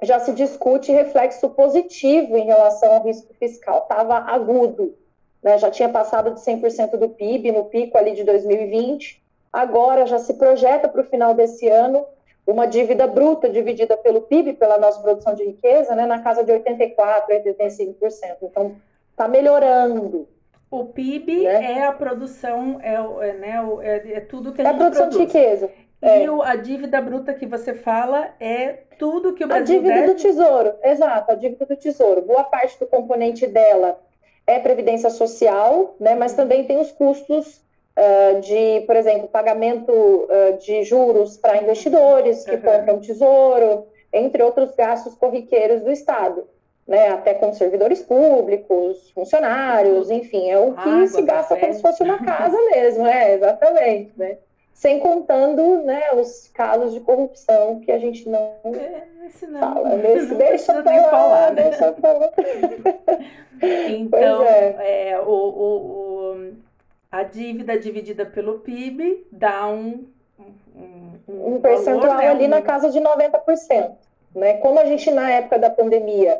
já 0.01 0.19
se 0.19 0.33
discute 0.33 0.91
reflexo 0.91 1.47
positivo 1.51 2.35
em 2.35 2.45
relação 2.45 2.95
ao 2.95 3.03
risco 3.03 3.33
fiscal. 3.35 3.83
Estava 3.83 4.17
agudo, 4.17 4.93
né? 5.43 5.57
já 5.57 5.69
tinha 5.69 5.89
passado 5.89 6.31
de 6.31 6.39
100% 6.39 6.97
do 6.97 7.09
PIB 7.09 7.51
no 7.51 7.65
pico 7.65 7.97
ali 7.97 8.13
de 8.13 8.23
2020, 8.23 9.21
agora 9.51 10.05
já 10.05 10.19
se 10.19 10.33
projeta 10.35 10.87
para 10.87 11.01
o 11.01 11.05
final 11.05 11.33
desse 11.33 11.67
ano 11.67 12.05
uma 12.45 12.65
dívida 12.65 13.05
bruta 13.07 13.49
dividida 13.49 13.95
pelo 13.95 14.21
PIB, 14.21 14.53
pela 14.53 14.77
nossa 14.77 14.99
produção 15.01 15.35
de 15.35 15.43
riqueza, 15.43 15.95
né, 15.95 16.05
na 16.05 16.19
casa 16.19 16.43
de 16.43 16.51
84%, 16.51 16.95
85%. 17.29 18.37
Então, 18.41 18.75
está 19.11 19.27
melhorando. 19.27 20.27
O 20.71 20.85
PIB 20.85 21.43
né? 21.43 21.79
é 21.79 21.85
a 21.85 21.91
produção, 21.91 22.79
é, 22.81 22.93
é, 22.93 23.33
né, 23.33 23.55
é, 23.81 24.13
é 24.13 24.19
tudo 24.19 24.51
que 24.51 24.61
a 24.61 24.63
é 24.63 24.67
gente 24.67 24.75
a 24.75 24.79
produção 24.79 25.09
produz. 25.09 25.31
de 25.31 25.37
riqueza. 25.37 25.69
E 26.01 26.07
é. 26.07 26.27
a 26.43 26.55
dívida 26.55 27.01
bruta 27.01 27.33
que 27.33 27.45
você 27.45 27.73
fala 27.73 28.29
é 28.39 28.79
tudo 28.97 29.33
que 29.33 29.43
o 29.43 29.47
Brasil 29.47 29.77
A 29.77 29.79
dívida 29.79 30.01
deve? 30.01 30.13
do 30.13 30.15
tesouro, 30.15 30.73
exato, 30.83 31.31
a 31.31 31.35
dívida 31.35 31.65
do 31.65 31.75
tesouro. 31.75 32.21
Boa 32.21 32.43
parte 32.43 32.79
do 32.79 32.87
componente 32.87 33.45
dela 33.45 33.99
é 34.45 34.59
previdência 34.59 35.09
social, 35.09 35.95
né, 35.99 36.15
mas 36.15 36.33
também 36.33 36.63
tem 36.65 36.79
os 36.79 36.91
custos 36.91 37.61
uh, 37.97 38.41
de, 38.41 38.81
por 38.81 38.95
exemplo, 38.95 39.27
pagamento 39.27 39.91
uh, 39.91 40.57
de 40.59 40.83
juros 40.83 41.37
para 41.37 41.61
investidores 41.61 42.43
que 42.43 42.55
uhum. 42.55 42.61
compram 42.61 42.99
tesouro, 42.99 43.85
entre 44.11 44.41
outros 44.41 44.75
gastos 44.75 45.15
corriqueiros 45.15 45.81
do 45.81 45.91
Estado. 45.91 46.47
Né, 46.87 47.09
até 47.09 47.35
com 47.35 47.53
servidores 47.53 48.01
públicos, 48.01 49.11
funcionários, 49.11 50.09
enfim, 50.09 50.49
é 50.49 50.57
o 50.57 50.73
que 50.73 50.89
Água, 50.89 51.05
se 51.05 51.21
gasta 51.21 51.53
café. 51.53 51.61
como 51.61 51.73
se 51.75 51.81
fosse 51.83 52.01
uma 52.01 52.17
casa 52.25 52.57
mesmo, 52.71 53.05
é, 53.05 53.35
exatamente, 53.35 54.11
né? 54.17 54.37
Sem 54.79 54.97
contando 55.01 55.83
né, 55.83 56.13
os 56.13 56.47
casos 56.53 56.93
de 56.93 57.01
corrupção 57.01 57.81
que 57.81 57.91
a 57.91 57.99
gente 57.99 58.29
não, 58.29 58.39
é, 58.63 59.03
não 59.45 59.59
fala. 59.59 59.89
Nesse, 59.99 60.33
deixa 60.35 60.71
eu 60.71 60.83
falar, 60.85 61.09
falar 61.09 61.51
né? 61.51 61.63
deixa 61.63 61.93
falar. 61.93 62.31
Então, 63.61 64.41
é. 64.43 65.09
É, 65.09 65.19
o, 65.19 65.33
o, 65.33 66.37
o, 66.37 66.53
a 67.11 67.23
dívida 67.23 67.77
dividida 67.77 68.25
pelo 68.25 68.59
PIB 68.59 69.27
dá 69.29 69.67
um... 69.67 70.07
Um, 70.39 71.11
um, 71.27 71.55
um 71.55 71.59
percentual 71.59 72.07
valor, 72.07 72.21
né? 72.21 72.29
ali 72.29 72.47
na 72.47 72.61
casa 72.61 72.89
de 72.89 73.01
90%. 73.01 73.91
Né? 74.33 74.53
Como 74.59 74.79
a 74.79 74.85
gente, 74.85 75.11
na 75.11 75.29
época 75.29 75.59
da 75.59 75.69
pandemia, 75.69 76.39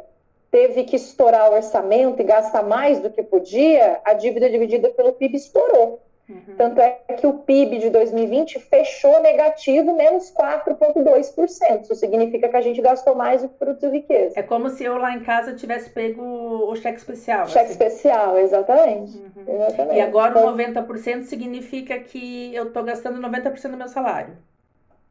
teve 0.50 0.86
que 0.86 0.96
estourar 0.96 1.52
o 1.52 1.56
orçamento 1.56 2.22
e 2.22 2.24
gastar 2.24 2.64
mais 2.64 3.02
do 3.02 3.10
que 3.10 3.22
podia, 3.22 4.00
a 4.06 4.14
dívida 4.14 4.50
dividida 4.50 4.90
pelo 4.92 5.12
PIB 5.12 5.36
estourou. 5.36 6.00
Uhum. 6.30 6.56
Tanto 6.56 6.80
é 6.80 6.92
que 7.18 7.26
o 7.26 7.40
PIB 7.40 7.80
de 7.80 7.90
2020 7.90 8.60
fechou 8.60 9.20
negativo, 9.22 9.94
menos 9.94 10.32
4,2%. 10.32 11.82
Isso 11.82 11.96
significa 11.96 12.48
que 12.48 12.56
a 12.56 12.62
gente 12.62 12.80
gastou 12.82 13.16
mais 13.16 13.42
do 13.42 13.50
que 13.50 13.56
produziu 13.56 13.90
riqueza. 13.90 14.40
É 14.40 14.44
como 14.44 14.70
se 14.70 14.84
eu 14.84 14.98
lá 14.98 15.12
em 15.14 15.22
casa 15.22 15.56
tivesse 15.56 15.90
pego 15.90 16.22
o 16.22 16.76
cheque 16.76 17.00
especial. 17.00 17.48
Cheque 17.48 17.66
assim. 17.66 17.72
especial, 17.72 18.38
exatamente. 18.38 19.18
Uhum. 19.18 19.56
exatamente. 19.56 19.98
E 19.98 20.02
agora 20.02 20.32
então, 20.32 20.54
o 20.54 20.56
90% 20.56 21.24
significa 21.24 21.98
que 22.00 22.54
eu 22.54 22.68
estou 22.68 22.84
gastando 22.84 23.20
90% 23.20 23.72
do 23.72 23.78
meu 23.78 23.88
salário. 23.88 24.38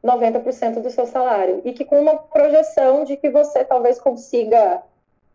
90% 0.03 0.81
do 0.81 0.89
seu 0.89 1.05
salário. 1.05 1.61
E 1.65 1.73
que 1.73 1.83
com 1.83 1.99
uma 1.99 2.15
projeção 2.15 3.03
de 3.03 3.17
que 3.17 3.29
você 3.29 3.65
talvez 3.65 3.99
consiga 3.99 4.81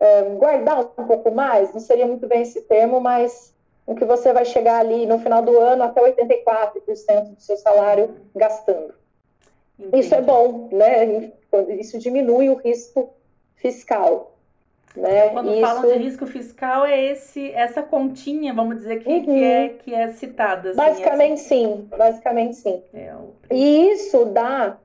é, 0.00 0.22
guardar 0.22 0.80
um 0.98 1.06
pouco 1.06 1.30
mais, 1.30 1.72
não 1.74 1.80
seria 1.80 2.06
muito 2.06 2.26
bem 2.26 2.42
esse 2.42 2.62
termo, 2.62 3.00
mas 3.00 3.53
em 3.86 3.94
que 3.94 4.04
você 4.04 4.32
vai 4.32 4.44
chegar 4.44 4.80
ali 4.80 5.06
no 5.06 5.18
final 5.18 5.42
do 5.42 5.58
ano 5.58 5.82
até 5.84 6.00
84% 6.00 7.34
do 7.34 7.40
seu 7.40 7.56
salário 7.56 8.14
gastando. 8.34 8.94
Entendi. 9.78 9.98
Isso 9.98 10.14
é 10.14 10.20
bom, 10.20 10.68
né? 10.72 11.32
Isso 11.78 11.98
diminui 11.98 12.48
o 12.48 12.54
risco 12.54 13.12
fiscal. 13.56 14.32
Né? 14.96 15.28
Quando 15.30 15.50
Isso... 15.50 15.60
falam 15.60 15.82
de 15.82 15.98
risco 15.98 16.26
fiscal, 16.26 16.86
é 16.86 17.04
esse, 17.06 17.50
essa 17.50 17.82
continha, 17.82 18.54
vamos 18.54 18.76
dizer, 18.76 19.02
que, 19.02 19.08
uhum. 19.08 19.24
que, 19.24 19.42
é, 19.42 19.68
que 19.70 19.94
é 19.94 20.08
citada. 20.12 20.70
Assim, 20.70 20.76
basicamente 20.76 21.40
assim. 21.40 21.48
sim, 21.48 21.88
basicamente 21.96 22.56
sim. 22.56 22.82
É. 22.94 23.12
E 23.50 23.90
isso 23.90 24.26
dá 24.26 24.78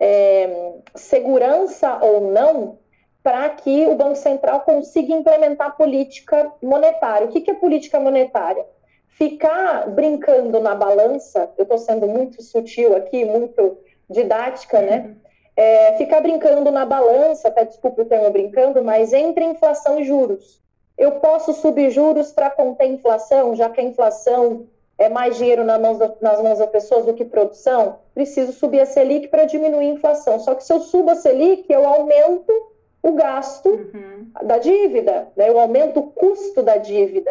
é, 0.00 0.72
segurança 0.96 1.98
ou 2.02 2.32
não 2.32 2.78
para 3.24 3.48
que 3.48 3.86
o 3.86 3.94
Banco 3.94 4.16
Central 4.16 4.60
consiga 4.60 5.14
implementar 5.14 5.78
política 5.78 6.52
monetária. 6.62 7.26
O 7.26 7.30
que, 7.30 7.40
que 7.40 7.50
é 7.50 7.54
política 7.54 7.98
monetária? 7.98 8.66
Ficar 9.08 9.88
brincando 9.88 10.60
na 10.60 10.74
balança, 10.74 11.50
eu 11.56 11.62
estou 11.62 11.78
sendo 11.78 12.06
muito 12.06 12.42
sutil 12.42 12.94
aqui, 12.94 13.24
muito 13.24 13.78
didática, 14.10 14.82
né? 14.82 15.16
É, 15.56 15.96
ficar 15.96 16.20
brincando 16.20 16.70
na 16.70 16.84
balança, 16.84 17.48
até 17.48 17.64
desculpa 17.64 18.02
o 18.02 18.04
termo 18.04 18.28
brincando, 18.28 18.84
mas 18.84 19.14
entre 19.14 19.42
inflação 19.42 19.98
e 19.98 20.04
juros. 20.04 20.62
Eu 20.98 21.12
posso 21.12 21.54
subir 21.54 21.90
juros 21.90 22.30
para 22.30 22.50
conter 22.50 22.88
inflação, 22.88 23.56
já 23.56 23.70
que 23.70 23.80
a 23.80 23.84
inflação 23.84 24.66
é 24.98 25.08
mais 25.08 25.38
dinheiro 25.38 25.64
nas 25.64 25.80
mãos, 25.80 25.98
nas 26.20 26.42
mãos 26.42 26.58
das 26.58 26.68
pessoas 26.68 27.06
do 27.06 27.14
que 27.14 27.24
produção? 27.24 28.00
Preciso 28.12 28.52
subir 28.52 28.80
a 28.80 28.86
Selic 28.86 29.28
para 29.28 29.46
diminuir 29.46 29.86
a 29.86 29.94
inflação. 29.94 30.38
Só 30.40 30.54
que 30.54 30.62
se 30.62 30.72
eu 30.72 30.80
subo 30.80 31.10
a 31.10 31.14
Selic, 31.14 31.64
eu 31.72 31.86
aumento 31.86 32.73
o 33.04 33.12
gasto 33.12 33.68
uhum. 33.68 34.30
da 34.42 34.56
dívida, 34.56 35.28
né? 35.36 35.50
eu 35.50 35.60
aumento 35.60 36.00
o 36.00 36.10
custo 36.10 36.62
da 36.62 36.78
dívida. 36.78 37.30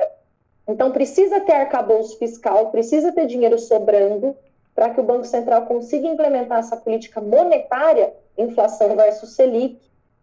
Então, 0.67 0.91
precisa 0.91 1.41
ter 1.41 1.53
arcabouço 1.53 2.19
fiscal, 2.19 2.69
precisa 2.69 3.11
ter 3.11 3.25
dinheiro 3.25 3.57
sobrando 3.57 4.37
para 4.75 4.91
que 4.91 4.99
o 4.99 5.03
Banco 5.03 5.25
Central 5.25 5.65
consiga 5.65 6.07
implementar 6.07 6.59
essa 6.59 6.77
política 6.77 7.19
monetária, 7.19 8.13
inflação 8.37 8.95
versus 8.95 9.35
Selic, 9.35 9.79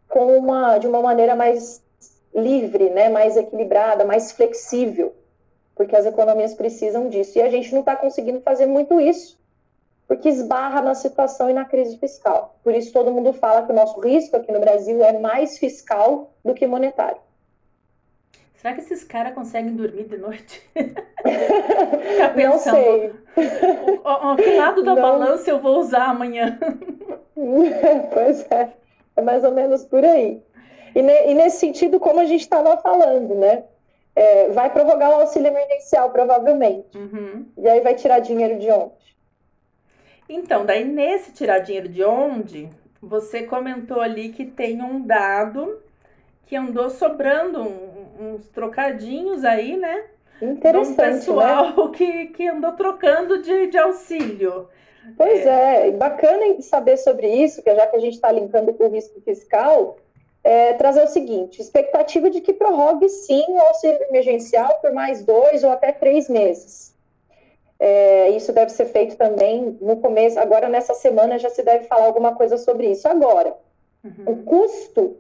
com 0.08 0.38
uma, 0.38 0.78
de 0.78 0.86
uma 0.86 1.02
maneira 1.02 1.34
mais 1.34 1.82
livre, 2.32 2.88
né? 2.90 3.08
mais 3.08 3.36
equilibrada, 3.36 4.04
mais 4.04 4.30
flexível, 4.30 5.12
porque 5.74 5.96
as 5.96 6.06
economias 6.06 6.54
precisam 6.54 7.08
disso. 7.08 7.38
E 7.38 7.42
a 7.42 7.50
gente 7.50 7.72
não 7.72 7.80
está 7.80 7.96
conseguindo 7.96 8.40
fazer 8.40 8.66
muito 8.66 9.00
isso 9.00 9.39
porque 10.10 10.28
esbarra 10.28 10.82
na 10.82 10.92
situação 10.92 11.48
e 11.48 11.52
na 11.52 11.64
crise 11.64 11.96
fiscal. 11.96 12.58
Por 12.64 12.74
isso, 12.74 12.92
todo 12.92 13.12
mundo 13.12 13.32
fala 13.32 13.64
que 13.64 13.70
o 13.70 13.74
nosso 13.76 14.00
risco 14.00 14.36
aqui 14.36 14.50
no 14.50 14.58
Brasil 14.58 15.00
é 15.04 15.12
mais 15.20 15.56
fiscal 15.56 16.32
do 16.44 16.52
que 16.52 16.66
monetário. 16.66 17.20
Será 18.56 18.74
que 18.74 18.80
esses 18.80 19.04
caras 19.04 19.32
conseguem 19.34 19.76
dormir 19.76 20.08
de 20.08 20.16
noite? 20.16 20.68
Ficar 20.74 22.34
pensando, 22.34 22.42
Não 22.42 22.58
sei. 22.58 23.12
O, 24.04 24.32
o, 24.32 24.36
que 24.36 24.56
lado 24.56 24.82
da 24.82 24.96
Não. 24.96 25.00
balança 25.00 25.48
eu 25.48 25.60
vou 25.60 25.78
usar 25.78 26.06
amanhã? 26.06 26.58
pois 28.12 28.50
é, 28.50 28.68
é 29.14 29.22
mais 29.22 29.44
ou 29.44 29.52
menos 29.52 29.84
por 29.84 30.04
aí. 30.04 30.42
E, 30.92 31.02
ne, 31.02 31.30
e 31.30 31.34
nesse 31.34 31.58
sentido, 31.58 32.00
como 32.00 32.18
a 32.18 32.24
gente 32.24 32.40
estava 32.40 32.76
falando, 32.78 33.36
né? 33.36 33.62
É, 34.16 34.48
vai 34.48 34.70
prorrogar 34.70 35.10
o 35.10 35.20
auxílio 35.20 35.46
emergencial, 35.46 36.10
provavelmente. 36.10 36.98
Uhum. 36.98 37.46
E 37.56 37.68
aí 37.68 37.80
vai 37.80 37.94
tirar 37.94 38.18
dinheiro 38.18 38.58
de 38.58 38.68
onde? 38.72 39.00
Então, 40.32 40.64
daí 40.64 40.84
nesse 40.84 41.32
tirar 41.32 41.58
dinheiro 41.58 41.88
de 41.88 42.04
onde, 42.04 42.70
você 43.02 43.42
comentou 43.42 44.00
ali 44.00 44.28
que 44.28 44.44
tem 44.44 44.80
um 44.80 45.04
dado 45.04 45.82
que 46.46 46.54
andou 46.54 46.88
sobrando 46.88 47.60
um, 47.60 48.34
uns 48.34 48.48
trocadinhos 48.48 49.44
aí, 49.44 49.76
né? 49.76 50.04
Interessante, 50.40 50.92
um 50.92 50.96
pessoal 50.96 51.88
né? 51.88 51.90
que, 51.96 52.26
que 52.26 52.46
andou 52.46 52.72
trocando 52.72 53.42
de, 53.42 53.66
de 53.66 53.78
auxílio. 53.78 54.68
Pois 55.16 55.44
é. 55.44 55.88
é, 55.88 55.90
bacana 55.90 56.62
saber 56.62 56.96
sobre 56.96 57.26
isso, 57.26 57.60
que 57.62 57.74
já 57.74 57.86
que 57.88 57.96
a 57.96 58.00
gente 58.00 58.14
está 58.14 58.30
linkando 58.30 58.72
com 58.74 58.84
o 58.84 58.90
risco 58.90 59.20
fiscal, 59.22 59.96
é, 60.44 60.74
trazer 60.74 61.02
o 61.02 61.08
seguinte: 61.08 61.60
expectativa 61.60 62.30
de 62.30 62.40
que 62.40 62.52
prorrogue 62.52 63.08
sim 63.08 63.44
o 63.48 63.58
auxílio 63.58 64.00
emergencial 64.08 64.78
por 64.80 64.92
mais 64.92 65.24
dois 65.24 65.64
ou 65.64 65.70
até 65.70 65.90
três 65.90 66.28
meses. 66.28 66.94
É, 67.82 68.28
isso 68.30 68.52
deve 68.52 68.70
ser 68.70 68.84
feito 68.84 69.16
também 69.16 69.78
no 69.80 69.96
começo, 69.96 70.38
agora 70.38 70.68
nessa 70.68 70.92
semana 70.92 71.38
já 71.38 71.48
se 71.48 71.62
deve 71.62 71.86
falar 71.86 72.04
alguma 72.04 72.34
coisa 72.34 72.58
sobre 72.58 72.90
isso. 72.90 73.08
Agora, 73.08 73.56
uhum. 74.04 74.24
o 74.26 74.36
custo 74.44 75.16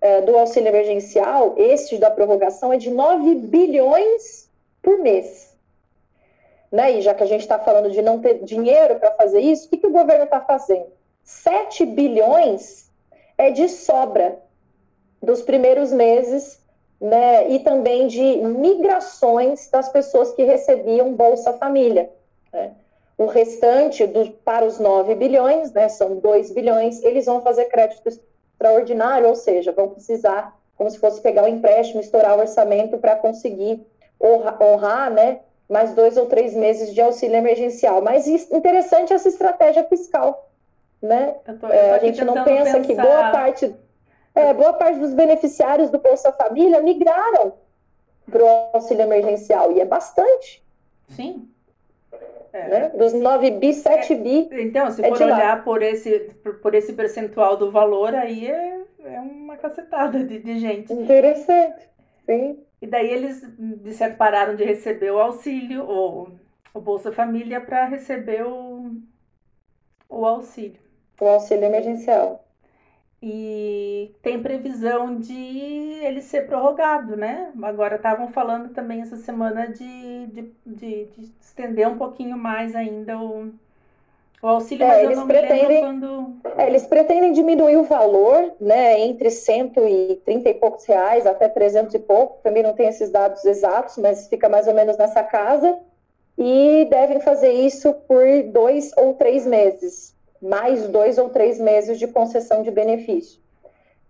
é, 0.00 0.22
do 0.22 0.34
auxílio 0.38 0.68
emergencial, 0.68 1.54
este 1.58 1.98
da 1.98 2.10
prorrogação, 2.10 2.72
é 2.72 2.78
de 2.78 2.90
9 2.90 3.34
bilhões 3.34 4.50
por 4.82 4.98
mês. 4.98 5.54
Né? 6.72 6.92
E 6.92 7.02
já 7.02 7.12
que 7.12 7.22
a 7.22 7.26
gente 7.26 7.42
está 7.42 7.58
falando 7.58 7.90
de 7.90 8.00
não 8.00 8.18
ter 8.18 8.42
dinheiro 8.44 8.98
para 8.98 9.10
fazer 9.10 9.40
isso, 9.40 9.66
o 9.66 9.68
que, 9.68 9.76
que 9.76 9.86
o 9.86 9.92
governo 9.92 10.24
está 10.24 10.40
fazendo? 10.40 10.86
7 11.22 11.84
bilhões 11.84 12.90
é 13.36 13.50
de 13.50 13.68
sobra 13.68 14.38
dos 15.22 15.42
primeiros 15.42 15.92
meses 15.92 16.59
né, 17.00 17.48
e 17.50 17.60
também 17.60 18.06
de 18.06 18.36
migrações 18.36 19.68
das 19.70 19.88
pessoas 19.88 20.32
que 20.32 20.44
recebiam 20.44 21.14
Bolsa 21.14 21.54
Família. 21.54 22.10
Né. 22.52 22.72
O 23.16 23.26
restante, 23.26 24.06
do, 24.06 24.30
para 24.44 24.66
os 24.66 24.78
9 24.78 25.14
bilhões, 25.14 25.72
né, 25.72 25.88
são 25.88 26.16
2 26.16 26.50
bilhões, 26.52 27.02
eles 27.02 27.26
vão 27.26 27.40
fazer 27.40 27.66
crédito 27.66 28.06
extraordinário, 28.06 29.28
ou 29.28 29.34
seja, 29.34 29.72
vão 29.72 29.88
precisar, 29.88 30.54
como 30.76 30.90
se 30.90 30.98
fosse 30.98 31.20
pegar 31.20 31.44
um 31.44 31.48
empréstimo, 31.48 32.00
estourar 32.00 32.36
o 32.36 32.40
orçamento 32.40 32.98
para 32.98 33.16
conseguir 33.16 33.80
honrar, 34.22 34.62
honrar 34.62 35.10
né, 35.10 35.40
mais 35.68 35.94
dois 35.94 36.16
ou 36.16 36.26
três 36.26 36.54
meses 36.54 36.92
de 36.92 37.00
auxílio 37.00 37.36
emergencial. 37.36 38.02
Mas 38.02 38.26
interessante 38.26 39.12
essa 39.12 39.28
estratégia 39.28 39.84
fiscal. 39.84 40.48
Né? 41.00 41.34
Tô, 41.58 41.68
é, 41.68 41.92
a 41.92 41.98
gente 41.98 42.22
não 42.24 42.44
pensa 42.44 42.78
pensar... 42.78 42.80
que 42.80 42.94
boa 42.94 43.30
parte 43.30 43.74
é, 44.40 44.54
boa 44.54 44.72
parte 44.72 44.98
dos 44.98 45.14
beneficiários 45.14 45.90
do 45.90 45.98
Bolsa 45.98 46.32
Família 46.32 46.80
migraram 46.80 47.54
para 48.30 48.42
o 48.42 48.48
auxílio 48.74 49.02
emergencial, 49.02 49.72
e 49.72 49.80
é 49.80 49.84
bastante. 49.84 50.62
Sim. 51.08 51.48
É. 52.52 52.68
Né? 52.68 52.88
Dos 52.90 53.12
9 53.12 53.50
bi, 53.52 53.72
7 53.72 54.14
bi. 54.16 54.48
Então, 54.52 54.90
se 54.90 55.04
é 55.04 55.08
for 55.08 55.22
olhar 55.22 55.62
por 55.64 55.82
esse, 55.82 56.30
por 56.62 56.74
esse 56.74 56.92
percentual 56.92 57.56
do 57.56 57.70
valor, 57.70 58.14
aí 58.14 58.48
é, 58.48 58.80
é 59.04 59.20
uma 59.20 59.56
cacetada 59.56 60.24
de, 60.24 60.38
de 60.38 60.58
gente. 60.58 60.92
Interessante, 60.92 61.88
sim. 62.26 62.58
E 62.82 62.86
daí 62.86 63.10
eles, 63.10 63.42
de 63.58 63.92
certo, 63.92 64.16
pararam 64.16 64.56
de 64.56 64.64
receber 64.64 65.10
o 65.10 65.18
auxílio, 65.18 65.84
o, 65.84 66.28
o 66.72 66.80
Bolsa 66.80 67.12
Família, 67.12 67.60
para 67.60 67.84
receber 67.84 68.44
o, 68.44 68.96
o 70.08 70.24
auxílio. 70.24 70.80
O 71.20 71.26
auxílio 71.26 71.64
emergencial. 71.64 72.44
E 73.22 74.14
tem 74.22 74.42
previsão 74.42 75.18
de 75.18 75.34
ele 76.02 76.22
ser 76.22 76.46
prorrogado, 76.46 77.16
né? 77.16 77.52
Agora 77.62 77.96
estavam 77.96 78.28
falando 78.28 78.70
também 78.72 79.02
essa 79.02 79.16
semana 79.16 79.68
de, 79.68 80.26
de, 80.28 80.52
de, 80.64 81.04
de 81.04 81.32
estender 81.40 81.86
um 81.86 81.98
pouquinho 81.98 82.38
mais 82.38 82.74
ainda 82.74 83.18
o, 83.18 83.52
o 84.42 84.46
auxílio, 84.46 84.86
é, 84.86 85.14
não 85.14 85.26
pretendem, 85.26 85.80
quando... 85.80 86.34
É, 86.56 86.66
eles 86.66 86.86
pretendem 86.86 87.32
diminuir 87.32 87.76
o 87.76 87.84
valor, 87.84 88.54
né, 88.58 88.98
entre 89.00 89.30
130 89.30 90.48
e 90.48 90.54
poucos 90.54 90.86
reais 90.86 91.26
até 91.26 91.46
300 91.46 91.94
e 91.94 91.98
pouco, 91.98 92.38
também 92.42 92.62
não 92.62 92.72
tem 92.72 92.88
esses 92.88 93.10
dados 93.10 93.44
exatos, 93.44 93.98
mas 93.98 94.28
fica 94.28 94.48
mais 94.48 94.66
ou 94.66 94.72
menos 94.72 94.96
nessa 94.96 95.22
casa, 95.22 95.78
e 96.38 96.86
devem 96.88 97.20
fazer 97.20 97.52
isso 97.52 97.92
por 98.08 98.24
dois 98.50 98.92
ou 98.96 99.12
três 99.12 99.44
meses, 99.44 100.14
mais 100.40 100.88
dois 100.88 101.18
ou 101.18 101.28
três 101.28 101.58
meses 101.58 101.98
de 101.98 102.06
concessão 102.06 102.62
de 102.62 102.70
benefício. 102.70 103.40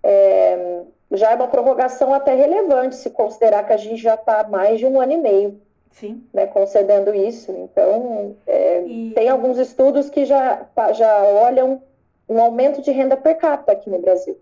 É, 0.02 0.82
já 1.12 1.32
é 1.32 1.34
uma 1.34 1.49
prorrogação 1.49 2.14
até 2.14 2.34
relevante, 2.34 2.96
se 2.96 3.10
considerar 3.10 3.64
que 3.64 3.72
a 3.72 3.76
gente 3.76 4.00
já 4.00 4.14
está 4.14 4.44
mais 4.49 4.78
de 4.78 4.87
um 4.87 5.00
ano 5.00 5.12
e 5.12 5.16
meio 5.16 5.60
Sim. 5.90 6.25
Né, 6.32 6.46
concedendo 6.46 7.14
isso. 7.14 7.50
Então, 7.52 8.37
é, 8.46 8.87
e... 8.87 9.12
tem 9.12 9.28
alguns 9.28 9.58
estudos 9.58 10.08
que 10.08 10.25
já, 10.25 10.66
já 10.94 11.22
olham 11.25 11.82
um 12.28 12.40
aumento 12.40 12.80
de 12.80 12.90
renda 12.90 13.16
per 13.16 13.37
capita 13.37 13.72
aqui 13.72 13.90
no 13.90 13.99
Brasil. 13.99 14.38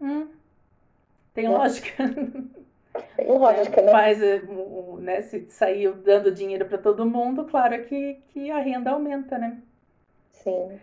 Hum, 0.00 0.28
tem 1.34 1.48
né? 1.48 1.50
lógica. 1.50 1.92
Tem 3.16 3.26
lógica, 3.26 3.82
né? 3.82 3.92
Faz, 3.92 4.22
é, 4.22 4.40
né? 5.00 5.20
Se 5.22 5.46
sair 5.50 5.92
dando 5.92 6.30
dinheiro 6.30 6.64
para 6.64 6.78
todo 6.78 7.04
mundo, 7.04 7.44
claro 7.44 7.84
que, 7.84 8.14
que 8.28 8.50
a 8.50 8.58
renda 8.58 8.90
aumenta, 8.92 9.36
né? 9.36 9.60
Sim. 10.42 10.78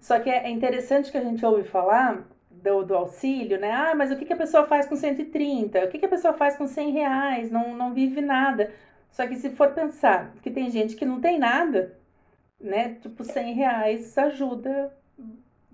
Só 0.00 0.18
que 0.18 0.30
é 0.30 0.48
interessante 0.48 1.10
que 1.10 1.18
a 1.18 1.22
gente 1.22 1.44
ouve 1.44 1.64
falar 1.64 2.26
do, 2.50 2.84
do 2.84 2.94
auxílio, 2.94 3.58
né? 3.58 3.70
Ah, 3.70 3.94
mas 3.94 4.10
o 4.10 4.16
que, 4.16 4.24
que 4.24 4.32
a 4.32 4.36
pessoa 4.36 4.66
faz 4.66 4.86
com 4.86 4.96
130? 4.96 5.84
O 5.84 5.88
que, 5.88 5.98
que 5.98 6.06
a 6.06 6.10
pessoa 6.10 6.34
faz 6.34 6.56
com 6.56 6.66
100 6.66 6.90
reais? 6.90 7.50
Não, 7.50 7.74
não 7.76 7.92
vive 7.92 8.20
nada. 8.20 8.72
Só 9.10 9.26
que 9.26 9.36
se 9.36 9.50
for 9.50 9.70
pensar 9.70 10.32
que 10.42 10.50
tem 10.50 10.70
gente 10.70 10.96
que 10.96 11.04
não 11.04 11.20
tem 11.20 11.38
nada, 11.38 11.96
né? 12.60 12.96
Tipo, 13.00 13.24
100 13.24 13.54
reais 13.54 14.16
ajuda. 14.16 14.92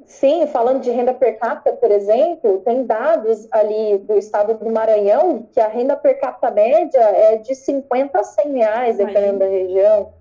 Sim, 0.04 0.46
falando 0.46 0.82
de 0.82 0.90
renda 0.90 1.12
per 1.12 1.38
capita, 1.38 1.72
por 1.72 1.90
exemplo, 1.90 2.60
tem 2.60 2.84
dados 2.84 3.48
ali 3.50 3.98
do 3.98 4.16
estado 4.16 4.54
do 4.54 4.70
Maranhão 4.70 5.48
que 5.52 5.58
a 5.58 5.66
renda 5.66 5.96
per 5.96 6.20
capita 6.20 6.50
média 6.50 7.00
é 7.00 7.38
de 7.38 7.54
50 7.54 8.18
a 8.18 8.22
100 8.22 8.52
reais, 8.52 8.96
dependendo 8.98 9.40
da 9.40 9.46
região. 9.46 10.12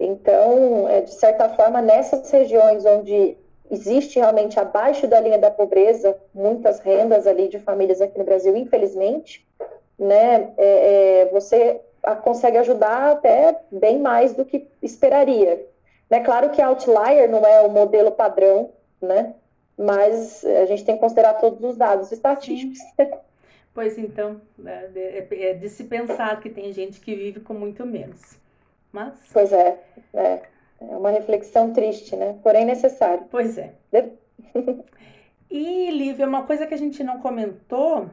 Então, 0.00 0.88
é, 0.88 1.02
de 1.02 1.12
certa 1.12 1.50
forma, 1.50 1.82
nessas 1.82 2.30
regiões 2.30 2.86
onde 2.86 3.36
existe 3.70 4.18
realmente 4.18 4.58
abaixo 4.58 5.06
da 5.06 5.20
linha 5.20 5.38
da 5.38 5.50
pobreza, 5.50 6.16
muitas 6.34 6.80
rendas 6.80 7.26
ali 7.26 7.48
de 7.48 7.58
famílias 7.58 8.00
aqui 8.00 8.18
no 8.18 8.24
Brasil, 8.24 8.56
infelizmente, 8.56 9.46
né, 9.98 10.52
é, 10.56 11.22
é, 11.22 11.30
você 11.30 11.82
consegue 12.22 12.56
ajudar 12.56 13.12
até 13.12 13.60
bem 13.70 13.98
mais 13.98 14.32
do 14.32 14.44
que 14.44 14.66
esperaria. 14.82 15.66
É 16.08 16.18
claro 16.20 16.48
que 16.48 16.62
outlier 16.62 17.30
não 17.30 17.44
é 17.44 17.60
o 17.60 17.70
modelo 17.70 18.10
padrão, 18.10 18.70
né? 19.00 19.34
Mas 19.76 20.44
a 20.44 20.64
gente 20.64 20.84
tem 20.84 20.94
que 20.96 21.00
considerar 21.00 21.34
todos 21.34 21.62
os 21.62 21.76
dados 21.76 22.10
estatísticos. 22.10 22.78
Sim. 22.78 23.10
Pois 23.72 23.96
então, 23.96 24.40
é, 24.66 25.26
é, 25.30 25.50
é 25.50 25.54
de 25.54 25.68
se 25.68 25.84
pensar 25.84 26.40
que 26.40 26.50
tem 26.50 26.72
gente 26.72 27.00
que 27.00 27.14
vive 27.14 27.40
com 27.40 27.54
muito 27.54 27.86
menos. 27.86 28.39
Mas... 28.92 29.14
Pois 29.32 29.52
é, 29.52 29.78
é, 30.14 30.42
é 30.80 30.96
uma 30.96 31.10
reflexão 31.10 31.72
triste, 31.72 32.16
né? 32.16 32.38
Porém 32.42 32.64
necessária. 32.64 33.24
Pois 33.30 33.58
é. 33.58 33.72
De... 33.92 34.12
e, 35.50 35.90
Lívia, 35.90 36.26
uma 36.26 36.44
coisa 36.44 36.66
que 36.66 36.74
a 36.74 36.78
gente 36.78 37.02
não 37.04 37.20
comentou 37.20 38.08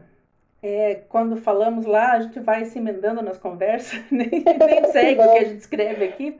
é, 0.62 0.96
quando 1.08 1.38
falamos 1.38 1.86
lá, 1.86 2.14
a 2.14 2.22
gente 2.22 2.40
vai 2.40 2.66
se 2.66 2.80
emendando 2.80 3.22
nas 3.22 3.38
conversas, 3.38 4.02
nem, 4.12 4.30
nem 4.30 4.84
segue 4.92 5.22
o 5.22 5.32
que 5.32 5.38
a 5.38 5.44
gente 5.44 5.60
escreve 5.60 6.06
aqui, 6.06 6.40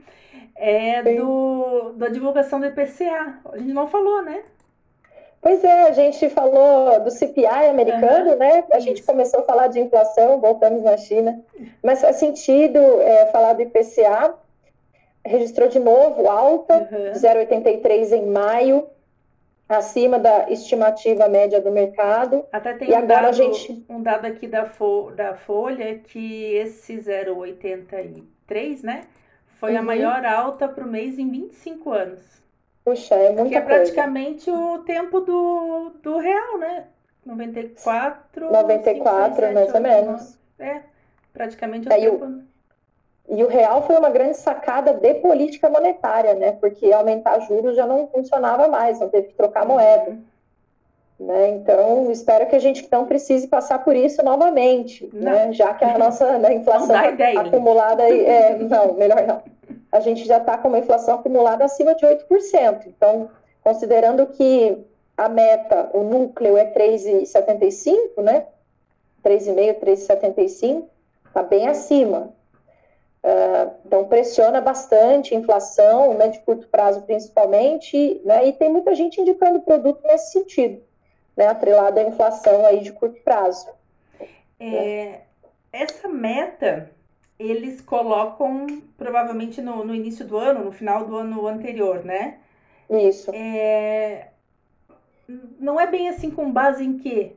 é 0.56 1.04
do, 1.04 1.94
da 1.94 2.10
divulgação 2.10 2.60
do 2.60 2.66
IPCA. 2.66 3.40
A 3.52 3.58
gente 3.58 3.74
não 3.74 3.88
falou, 3.88 4.24
né? 4.24 4.44
Pois 5.42 5.64
é, 5.64 5.84
a 5.84 5.92
gente 5.92 6.30
falou 6.30 7.00
do 7.02 7.12
CPI 7.12 7.46
americano, 7.70 8.32
uhum, 8.32 8.38
né? 8.38 8.64
A 8.72 8.78
isso. 8.78 8.88
gente 8.88 9.04
começou 9.04 9.42
a 9.42 9.44
falar 9.44 9.68
de 9.68 9.80
inflação, 9.80 10.40
voltamos 10.40 10.84
na 10.84 10.98
China. 10.98 11.40
Mas 11.84 12.02
faz 12.02 12.18
sentido 12.18 12.80
é, 13.02 13.28
falar 13.28 13.54
do 13.54 13.62
IPCA. 13.62 14.36
Registrou 15.26 15.68
de 15.68 15.80
novo 15.80 16.28
alta, 16.30 16.88
uhum. 16.90 17.12
0,83 17.12 18.14
em 18.14 18.26
maio, 18.28 18.88
acima 19.68 20.18
da 20.18 20.50
estimativa 20.50 21.28
média 21.28 21.60
do 21.60 21.70
mercado. 21.70 22.46
Até 22.52 22.74
tem 22.74 22.90
e 22.90 22.94
um, 22.94 22.98
agora 22.98 23.24
dado, 23.24 23.28
a 23.28 23.32
gente... 23.34 23.86
um 23.90 24.02
dado 24.02 24.26
aqui 24.26 24.48
da, 24.48 24.66
Fo 24.66 25.12
da 25.12 25.36
Folha 25.36 26.00
que 26.00 26.54
esse 26.54 26.96
0,83, 26.98 28.84
né? 28.84 29.02
Foi 29.60 29.74
uhum. 29.74 29.80
a 29.80 29.82
maior 29.82 30.26
alta 30.26 30.68
para 30.68 30.86
o 30.86 30.88
mês 30.88 31.20
em 31.20 31.30
25 31.30 31.92
anos. 31.92 32.38
Puxa, 32.88 33.16
é 33.16 33.34
muita 33.34 33.50
Que 33.50 33.56
é 33.58 33.62
praticamente 33.62 34.46
coisa. 34.46 34.66
o 34.66 34.80
tempo 34.80 35.20
do, 35.20 35.92
do 36.02 36.20
real, 36.20 36.58
né? 36.58 36.86
94. 37.26 38.50
94, 38.50 39.36
5, 39.36 39.36
6, 39.36 39.36
7, 39.36 39.54
mais 39.54 39.68
8, 39.68 39.76
ou 39.76 39.82
menos. 39.82 40.40
9. 40.58 40.72
É, 40.72 40.82
praticamente 41.34 41.90
o 41.90 41.92
é, 41.92 41.98
tempo. 41.98 42.42
E 43.30 43.44
o 43.44 43.48
real 43.50 43.86
foi 43.86 43.98
uma 43.98 44.10
grande 44.10 44.38
sacada 44.38 44.94
de 44.94 45.16
política 45.16 45.70
monetária, 45.70 46.34
né? 46.36 46.54
Porque 46.54 46.90
aumentar 46.94 47.42
juros 47.42 47.76
já 47.76 47.86
não 47.86 48.08
funcionava 48.08 48.70
mais, 48.70 49.02
não 49.02 49.10
teve 49.10 49.28
que 49.28 49.34
trocar 49.34 49.66
moeda. 49.66 50.18
Né? 51.20 51.50
Então, 51.50 52.10
espero 52.10 52.48
que 52.48 52.56
a 52.56 52.60
gente 52.60 52.88
não 52.90 53.06
precise 53.06 53.50
passar 53.50 53.80
por 53.84 53.98
isso 53.98 54.24
novamente, 54.24 55.10
né? 55.12 55.52
já 55.52 55.74
que 55.74 55.84
a 55.84 55.98
nossa 56.00 56.38
né, 56.38 56.54
inflação 56.54 57.04
ideia, 57.04 57.42
acumulada. 57.42 58.10
É, 58.10 58.56
não, 58.64 58.94
melhor 58.94 59.28
não. 59.28 59.57
A 59.92 60.00
gente 60.00 60.26
já 60.26 60.38
está 60.38 60.58
com 60.58 60.68
uma 60.68 60.80
inflação 60.80 61.16
acumulada 61.16 61.66
acima 61.66 61.96
de 61.96 62.06
8%. 62.06 62.88
Então, 62.88 63.30
considerando 63.64 64.28
que 64.28 64.78
a 65.16 65.28
meta, 65.28 65.90
o 65.94 66.04
núcleo 66.04 66.58
é 66.58 66.66
3,75, 66.72 68.22
né? 68.22 68.46
3,5, 69.24 69.80
3,75, 69.80 70.86
está 71.28 71.44
bem 71.44 71.68
acima. 71.68 72.34
Uh, 73.24 73.72
então, 73.86 74.06
pressiona 74.06 74.62
bastante 74.62 75.36
a 75.36 75.38
inflação, 75.38 76.14
né, 76.14 76.30
de 76.30 76.40
curto 76.40 76.68
prazo 76.68 77.02
principalmente, 77.02 78.22
né, 78.24 78.48
e 78.48 78.54
tem 78.54 78.70
muita 78.70 78.96
gente 78.96 79.20
indicando 79.20 79.60
produto 79.60 80.02
nesse 80.06 80.32
sentido, 80.32 80.82
né, 81.36 81.48
atrelado 81.48 82.00
à 82.00 82.04
inflação 82.04 82.66
aí 82.66 82.80
de 82.80 82.94
curto 82.94 83.20
prazo. 83.24 83.68
É, 84.60 85.22
essa 85.74 86.08
meta, 86.08 86.90
eles 87.40 87.82
colocam 87.82 88.66
provavelmente 88.98 89.62
no, 89.62 89.84
no, 89.84 89.94
início 89.94 90.26
do 90.26 90.38
ano, 90.38 90.66
no 90.66 90.72
final 90.72 91.06
do 91.06 91.16
ano 91.16 91.48
anterior, 91.48 92.04
né? 92.04 92.40
Isso. 92.90 93.32
É, 93.34 94.30
não 95.60 95.80
é 95.80 95.86
bem 95.88 96.10
assim 96.10 96.32
com 96.32 96.52
base 96.52 96.84
em 96.84 96.98
quê? 96.98 97.34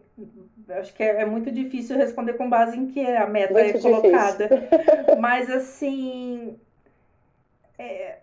acho 0.78 0.94
que 0.94 1.02
é, 1.02 1.22
é, 1.22 1.26
muito 1.26 1.50
difícil 1.50 1.96
responder 1.96 2.34
com 2.34 2.48
base 2.48 2.78
em 2.78 2.86
que 2.86 3.04
a 3.04 3.26
meta 3.26 3.52
muito 3.52 3.76
é 3.76 3.80
colocada. 3.80 4.48
Mas 5.18 5.50
assim. 5.50 6.58
É, 7.78 8.18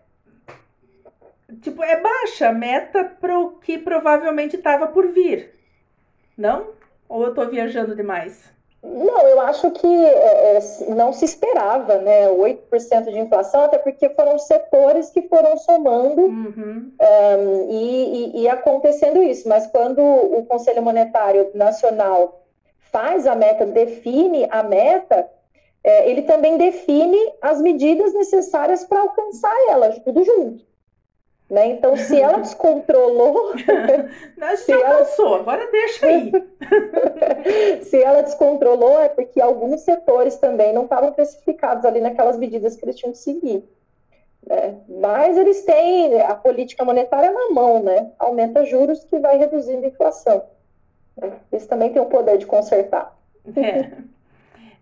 tipo, 1.60 1.82
é 1.82 2.00
baixa 2.00 2.48
a 2.48 2.52
meta 2.52 3.04
para 3.04 3.38
o 3.38 3.58
que 3.58 3.78
provavelmente 3.78 4.56
estava 4.56 4.86
por 4.86 5.08
vir. 5.08 5.54
Não? 6.36 6.70
Ou 7.08 7.24
eu 7.24 7.30
estou 7.30 7.48
viajando 7.48 7.96
demais? 7.96 8.52
Não, 8.82 9.26
eu 9.26 9.40
acho 9.40 9.70
que 9.72 9.86
é, 9.86 10.56
é 10.56 10.60
não 10.94 11.12
se 11.12 11.24
esperava, 11.24 11.98
né, 11.98 12.28
8% 12.28 13.10
de 13.10 13.18
inflação, 13.18 13.62
até 13.62 13.76
porque 13.76 14.08
foram 14.10 14.38
setores 14.38 15.10
que 15.10 15.22
foram 15.22 15.58
somando 15.58 16.22
uhum. 16.22 16.92
um, 17.00 17.70
e, 17.70 18.36
e, 18.36 18.42
e, 18.42 18.48
acontecendo 18.48 19.20
isso. 19.22 19.48
Mas 19.48 19.66
quando 19.66 20.00
o 20.00 20.44
Conselho 20.46 20.82
Monetário 20.82 21.50
Nacional 21.54 22.44
faz 22.92 23.26
a 23.26 23.34
meta, 23.34 23.66
define 23.66 24.46
a 24.48 24.62
meta, 24.62 25.28
é, 25.82 26.08
ele 26.08 26.22
também 26.22 26.56
define 26.56 27.18
as 27.42 27.60
medidas 27.60 28.14
necessárias 28.14 28.84
para 28.84 29.00
alcançar 29.00 29.54
ela, 29.70 29.90
tudo 30.00 30.22
junto. 30.22 30.67
Né? 31.50 31.68
Então, 31.68 31.96
se 31.96 32.20
ela 32.20 32.38
descontrolou. 32.40 33.52
a 34.40 34.56
gente 34.56 34.66
já 34.66 34.80
ela... 34.80 34.98
passou, 34.98 35.36
agora 35.36 35.70
deixa 35.70 36.06
aí. 36.06 36.32
se 37.82 38.02
ela 38.02 38.22
descontrolou, 38.22 39.00
é 39.00 39.08
porque 39.08 39.40
alguns 39.40 39.80
setores 39.80 40.36
também 40.36 40.72
não 40.72 40.84
estavam 40.84 41.08
especificados 41.10 41.84
ali 41.84 42.00
naquelas 42.00 42.36
medidas 42.36 42.76
que 42.76 42.84
eles 42.84 42.96
tinham 42.96 43.12
que 43.12 43.18
seguir. 43.18 43.64
Né? 44.46 44.76
Mas 45.00 45.38
eles 45.38 45.64
têm 45.64 46.20
a 46.20 46.34
política 46.34 46.84
monetária 46.84 47.32
na 47.32 47.50
mão, 47.50 47.82
né? 47.82 48.12
Aumenta 48.18 48.64
juros 48.64 49.04
que 49.04 49.18
vai 49.18 49.38
reduzindo 49.38 49.84
a 49.84 49.88
inflação. 49.88 50.44
Eles 51.50 51.66
também 51.66 51.92
têm 51.92 52.00
o 52.00 52.06
poder 52.06 52.38
de 52.38 52.46
consertar. 52.46 53.16
É. 53.56 53.90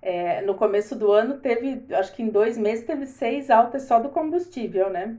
É, 0.02 0.40
no 0.42 0.54
começo 0.54 0.94
do 0.94 1.10
ano 1.10 1.38
teve, 1.38 1.82
acho 1.94 2.14
que 2.14 2.22
em 2.22 2.28
dois 2.28 2.56
meses 2.56 2.84
teve 2.84 3.06
seis 3.06 3.50
altas 3.50 3.82
só 3.84 3.98
do 3.98 4.10
combustível, 4.10 4.90
né? 4.90 5.16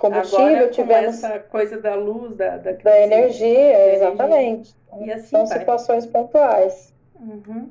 Combustível, 0.00 0.66
Agora, 0.66 0.70
tivemos 0.70 1.22
essa 1.22 1.38
coisa 1.40 1.80
da 1.80 1.94
luz, 1.94 2.36
da, 2.36 2.56
da, 2.58 2.72
da 2.72 3.00
energia, 3.00 3.94
exatamente. 3.94 4.74
E 5.00 5.10
assim 5.12 5.28
São 5.28 5.46
vai. 5.46 5.58
situações 5.58 6.06
pontuais. 6.06 6.94
Uhum. 7.14 7.70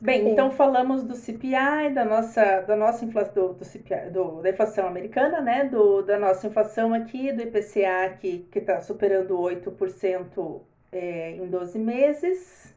Bem, 0.00 0.22
Sim. 0.22 0.30
então 0.32 0.50
falamos 0.50 1.02
do 1.04 1.14
CPI, 1.14 1.90
da 1.94 2.04
nossa, 2.04 2.60
da 2.62 2.76
nossa 2.76 3.04
inflação, 3.04 3.48
do, 3.48 3.54
do 3.54 3.64
CPI, 3.64 4.10
do- 4.10 4.42
da 4.42 4.50
inflação 4.50 4.86
americana, 4.86 5.40
né? 5.40 5.64
Do, 5.64 6.02
da 6.02 6.18
nossa 6.18 6.46
inflação 6.46 6.92
aqui, 6.94 7.32
do 7.32 7.42
IPCA 7.42 8.10
que 8.20 8.46
está 8.54 8.80
superando 8.80 9.38
8% 9.38 10.62
é, 10.92 11.32
em 11.32 11.46
12 11.48 11.78
meses. 11.78 12.74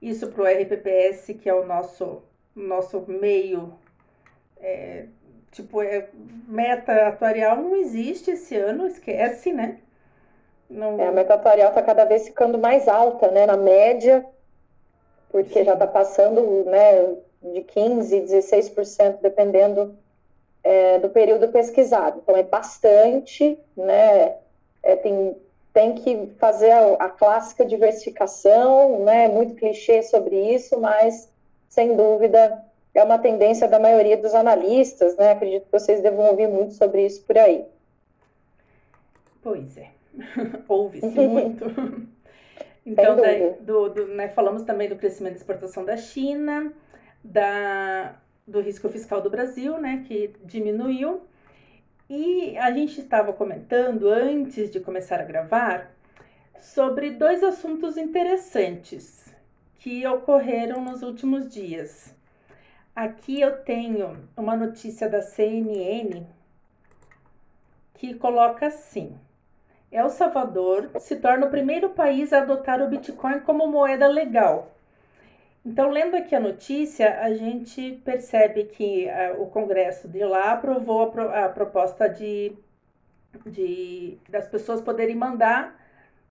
Isso 0.00 0.28
para 0.28 0.42
o 0.42 0.46
RPPS, 0.46 1.34
que 1.34 1.48
é 1.48 1.54
o 1.54 1.66
nosso, 1.66 2.22
nosso 2.54 3.04
meio, 3.08 3.74
é, 4.58 5.06
tipo, 5.54 5.80
é, 5.80 6.08
meta 6.48 7.08
atuarial 7.08 7.56
não 7.56 7.76
existe 7.76 8.32
esse 8.32 8.56
ano, 8.56 8.86
esquece, 8.86 9.52
né? 9.52 9.78
Não, 10.68 11.00
É, 11.00 11.06
a 11.06 11.12
meta 11.12 11.34
atuarial 11.34 11.68
está 11.68 11.82
cada 11.82 12.04
vez 12.04 12.26
ficando 12.26 12.58
mais 12.58 12.88
alta, 12.88 13.30
né, 13.30 13.46
na 13.46 13.56
média, 13.56 14.26
porque 15.30 15.60
Sim. 15.60 15.64
já 15.64 15.74
está 15.74 15.86
passando, 15.86 16.64
né, 16.64 17.14
de 17.40 17.60
15%, 17.62 18.24
16%, 18.24 19.20
dependendo, 19.22 19.96
é, 20.62 20.98
do 20.98 21.08
período 21.08 21.48
pesquisado. 21.48 22.20
Então, 22.22 22.36
é 22.36 22.42
bastante, 22.42 23.58
né, 23.76 24.36
é, 24.82 24.96
tem, 24.96 25.36
tem 25.72 25.94
que 25.94 26.34
fazer 26.38 26.72
a, 26.72 26.94
a 26.94 27.08
clássica 27.08 27.64
diversificação, 27.64 29.04
né, 29.04 29.28
muito 29.28 29.54
clichê 29.54 30.02
sobre 30.02 30.36
isso, 30.52 30.80
mas, 30.80 31.28
sem 31.68 31.94
dúvida, 31.94 32.60
é 32.94 33.02
uma 33.02 33.18
tendência 33.18 33.66
da 33.66 33.78
maioria 33.78 34.16
dos 34.16 34.34
analistas, 34.34 35.16
né, 35.16 35.32
acredito 35.32 35.64
que 35.64 35.72
vocês 35.72 36.00
devam 36.00 36.26
ouvir 36.26 36.48
muito 36.48 36.74
sobre 36.74 37.04
isso 37.04 37.22
por 37.24 37.36
aí. 37.36 37.64
Pois 39.42 39.76
é, 39.76 39.90
ouve-se 40.68 41.06
muito. 41.06 41.64
Então, 42.86 43.16
daí, 43.16 43.54
do, 43.62 43.88
do, 43.88 44.06
né, 44.08 44.28
falamos 44.28 44.62
também 44.62 44.90
do 44.90 44.96
crescimento 44.96 45.32
da 45.32 45.38
exportação 45.38 45.86
da 45.86 45.96
China, 45.96 46.70
da, 47.22 48.14
do 48.46 48.60
risco 48.60 48.90
fiscal 48.90 49.22
do 49.22 49.30
Brasil, 49.30 49.80
né, 49.80 50.04
que 50.06 50.34
diminuiu. 50.44 51.22
E 52.10 52.58
a 52.58 52.70
gente 52.70 53.00
estava 53.00 53.32
comentando 53.32 54.10
antes 54.10 54.70
de 54.70 54.80
começar 54.80 55.18
a 55.18 55.24
gravar 55.24 55.90
sobre 56.60 57.10
dois 57.10 57.42
assuntos 57.42 57.96
interessantes 57.96 59.34
que 59.78 60.06
ocorreram 60.06 60.84
nos 60.84 61.02
últimos 61.02 61.48
dias. 61.48 62.14
Aqui 62.96 63.40
eu 63.40 63.62
tenho 63.62 64.16
uma 64.36 64.56
notícia 64.56 65.08
da 65.08 65.22
CNN 65.22 66.26
que 67.94 68.14
coloca 68.14 68.66
assim: 68.66 69.16
El 69.92 70.10
Salvador 70.10 70.90
se 71.00 71.16
torna 71.16 71.46
o 71.46 71.50
primeiro 71.50 71.90
país 71.90 72.32
a 72.32 72.38
adotar 72.40 72.82
o 72.82 72.88
Bitcoin 72.88 73.40
como 73.40 73.66
moeda 73.68 74.06
legal. 74.08 74.70
Então, 75.64 75.90
lendo 75.90 76.16
aqui 76.16 76.34
a 76.34 76.40
notícia, 76.40 77.20
a 77.22 77.32
gente 77.34 77.92
percebe 78.04 78.64
que 78.64 79.08
ah, 79.08 79.34
o 79.38 79.46
Congresso 79.46 80.08
de 80.08 80.24
lá 80.24 80.52
aprovou 80.52 81.02
a, 81.04 81.10
pro- 81.10 81.30
a 81.34 81.48
proposta 81.48 82.08
de, 82.08 82.52
de 83.46 84.18
das 84.28 84.46
pessoas 84.48 84.80
poderem 84.80 85.16
mandar 85.16 85.78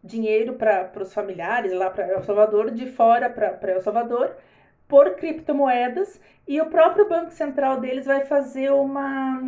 dinheiro 0.04 0.54
para 0.54 0.92
os 1.02 1.14
familiares 1.14 1.74
lá 1.74 1.90
para 1.90 2.08
El 2.08 2.24
Salvador, 2.24 2.72
de 2.72 2.88
fora 2.92 3.30
para 3.30 3.72
El 3.72 3.82
Salvador, 3.82 4.36
por 4.94 5.16
criptomoedas, 5.16 6.22
e 6.48 6.62
o 6.62 6.68
próprio 6.68 7.10
Banco 7.10 7.32
Central 7.32 7.80
deles 7.80 8.06
vai 8.06 8.26
fazer 8.26 8.72
uma. 8.72 9.42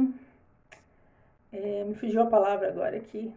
é, 1.53 1.83
me 1.83 1.93
fugiu 1.93 2.23
a 2.23 2.25
palavra 2.25 2.67
agora 2.67 2.97
aqui. 2.97 3.31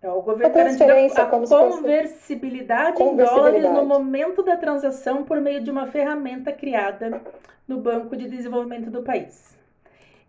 É 0.00 0.08
o 0.08 0.22
governo 0.22 0.54
transferência, 0.54 1.24
a 1.24 1.28
fosse- 1.28 1.52
conversibilidade 1.52 3.02
em 3.02 3.16
dólares 3.16 3.64
no 3.64 3.84
momento 3.84 4.40
da 4.44 4.56
transação 4.56 5.24
por 5.24 5.40
meio 5.40 5.60
de 5.60 5.70
uma 5.72 5.88
ferramenta 5.88 6.52
criada 6.52 7.20
no 7.66 7.80
Banco 7.80 8.16
de 8.16 8.28
Desenvolvimento 8.28 8.88
do 8.88 9.02
país. 9.02 9.58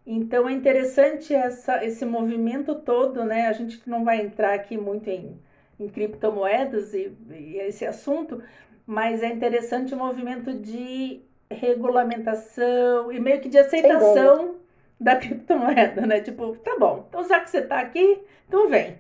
Então 0.04 0.50
é 0.50 0.52
interessante 0.52 1.32
essa, 1.32 1.86
esse 1.86 2.04
movimento 2.06 2.74
todo, 2.74 3.24
né? 3.24 3.46
A 3.46 3.54
gente 3.54 3.88
não 3.88 4.04
vai 4.04 4.20
entrar 4.20 4.56
aqui 4.56 4.78
muito 4.78 5.08
em, 5.12 5.40
em 5.80 5.88
criptomoedas 5.88 6.92
e, 6.96 7.16
e 7.30 7.58
esse 7.58 7.86
assunto, 7.86 8.42
mas 8.86 9.22
é 9.24 9.28
interessante 9.28 9.94
o 9.94 9.98
movimento 9.98 10.54
de 10.54 11.22
regulamentação 11.50 13.12
e 13.12 13.20
meio 13.20 13.40
que 13.40 13.50
de 13.50 13.58
aceitação 13.58 14.56
da 15.00 15.16
criptomoeda, 15.16 16.06
né? 16.06 16.22
Tipo, 16.22 16.56
tá 16.58 16.76
bom, 16.80 17.06
então 17.10 17.24
já 17.28 17.40
que 17.40 17.50
você 17.50 17.62
tá 17.62 17.80
aqui, 17.80 18.20
então 18.48 18.68
vem. 18.68 18.98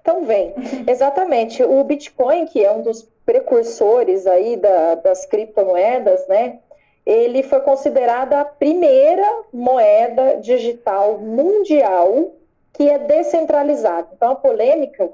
Então 0.00 0.24
vem, 0.24 0.54
exatamente. 0.86 1.62
O 1.62 1.82
Bitcoin, 1.84 2.46
que 2.46 2.64
é 2.64 2.72
um 2.72 2.82
dos 2.82 3.02
precursores 3.26 4.26
aí 4.26 4.56
da- 4.56 4.94
das 4.96 5.26
criptomoedas, 5.26 6.26
né? 6.26 6.58
Ele 7.04 7.42
foi 7.42 7.60
considerado 7.60 8.32
a 8.34 8.44
primeira 8.44 9.26
moeda 9.52 10.36
digital 10.40 11.18
mundial 11.18 12.32
que 12.72 12.88
é 12.88 12.98
descentralizada. 12.98 14.08
Então 14.14 14.30
a 14.32 14.34
polêmica 14.36 15.10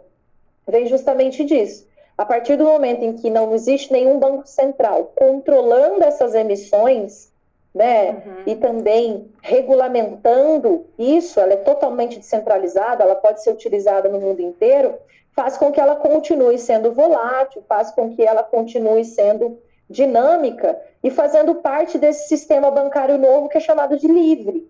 vem 0.66 0.87
justamente 0.87 1.45
disso. 1.45 1.87
A 2.16 2.24
partir 2.24 2.57
do 2.57 2.64
momento 2.64 3.02
em 3.02 3.12
que 3.14 3.29
não 3.29 3.55
existe 3.55 3.92
nenhum 3.92 4.18
banco 4.18 4.46
central 4.46 5.12
controlando 5.14 6.02
essas 6.02 6.35
emissões, 6.35 7.31
né? 7.74 8.11
Uhum. 8.11 8.42
e 8.46 8.57
também 8.57 9.31
regulamentando 9.42 10.87
isso, 10.98 11.38
ela 11.38 11.52
é 11.52 11.57
totalmente 11.57 12.18
descentralizada, 12.18 13.05
ela 13.05 13.14
pode 13.14 13.42
ser 13.42 13.50
utilizada 13.50 14.09
no 14.09 14.18
mundo 14.18 14.40
inteiro, 14.40 14.94
faz 15.33 15.59
com 15.59 15.70
que 15.70 15.79
ela 15.79 15.94
continue 15.94 16.59
sendo 16.59 16.94
volátil, 16.94 17.62
faz 17.68 17.90
com 17.90 18.16
que 18.16 18.22
ela 18.22 18.42
continue 18.42 19.05
sendo 19.05 19.59
dinâmica 19.90 20.81
e 21.05 21.11
fazendo 21.11 21.57
parte 21.57 21.98
desse 21.98 22.29
sistema 22.29 22.70
bancário 22.70 23.18
novo 23.18 23.50
que 23.50 23.59
é 23.59 23.61
chamado 23.61 23.98
de 23.98 24.09
livre. 24.09 24.66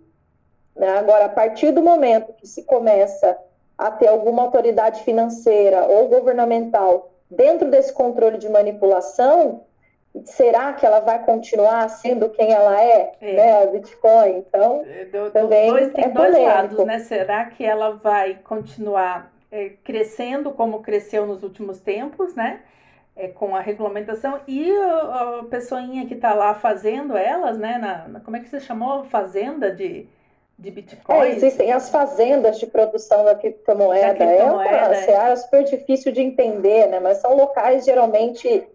né? 0.74 0.98
Agora, 0.98 1.26
a 1.26 1.28
partir 1.28 1.70
do 1.70 1.80
momento 1.80 2.32
que 2.32 2.46
se 2.46 2.64
começa 2.64 3.38
a 3.78 3.88
ter 3.88 4.08
alguma 4.08 4.42
autoridade 4.42 5.04
financeira 5.04 5.86
ou 5.86 6.08
governamental 6.08 7.12
dentro 7.30 7.70
desse 7.70 7.92
controle 7.92 8.38
de 8.38 8.48
manipulação, 8.48 9.62
será 10.24 10.72
que 10.72 10.86
ela 10.86 11.00
vai 11.00 11.22
continuar 11.24 11.88
sendo 11.88 12.30
quem 12.30 12.52
ela 12.52 12.80
é, 12.80 13.12
É. 13.20 13.32
né, 13.34 13.62
a 13.62 13.66
Bitcoin? 13.66 14.38
Então, 14.38 14.84
É, 14.88 15.04
do- 15.04 15.30
Também 15.30 15.70
dois, 15.70 15.92
tem 15.92 16.04
é 16.04 16.08
dois 16.08 16.30
polêmico. 16.34 16.56
lados, 16.56 16.84
né? 16.86 16.98
Será 17.00 17.44
que 17.46 17.64
ela 17.64 17.90
vai 17.96 18.34
continuar 18.42 19.32
é, 19.52 19.70
crescendo 19.84 20.50
como 20.50 20.82
cresceu 20.82 21.24
nos 21.26 21.42
últimos 21.42 21.78
tempos, 21.78 22.34
né? 22.34 22.60
É, 23.14 23.28
com 23.28 23.54
a 23.56 23.60
regulamentação 23.60 24.40
e 24.46 24.70
a, 24.70 25.38
a 25.40 25.44
pessoinha 25.48 26.04
que 26.06 26.14
está 26.14 26.34
lá 26.34 26.52
fazendo 26.54 27.16
elas, 27.16 27.56
né? 27.56 27.78
Na, 27.78 28.08
na- 28.08 28.20
como 28.20 28.36
é 28.36 28.40
que 28.40 28.48
você 28.48 28.58
chamou? 28.60 29.04
Fazenda 29.04 29.70
de, 29.70 30.06
de 30.58 30.70
Bitcoin? 30.70 31.18
é, 31.18 31.30
existem 31.30 31.72
as 31.72 31.90
fazendas 31.90 32.58
de 32.58 32.66
produção 32.66 33.24
da 33.24 33.34
criptomoeda. 33.34 34.14
Da 34.14 34.14
criptomoeda, 34.14 34.70
é 34.70 34.84
uma 34.86 34.96
é. 34.96 35.02
seara 35.02 35.36
super 35.36 35.64
difícil 35.64 36.12
de 36.12 36.22
entender, 36.22 36.86
né? 36.88 37.00
Mas 37.00 37.18
são 37.18 37.36
locais 37.36 37.84
geralmente 37.84 38.66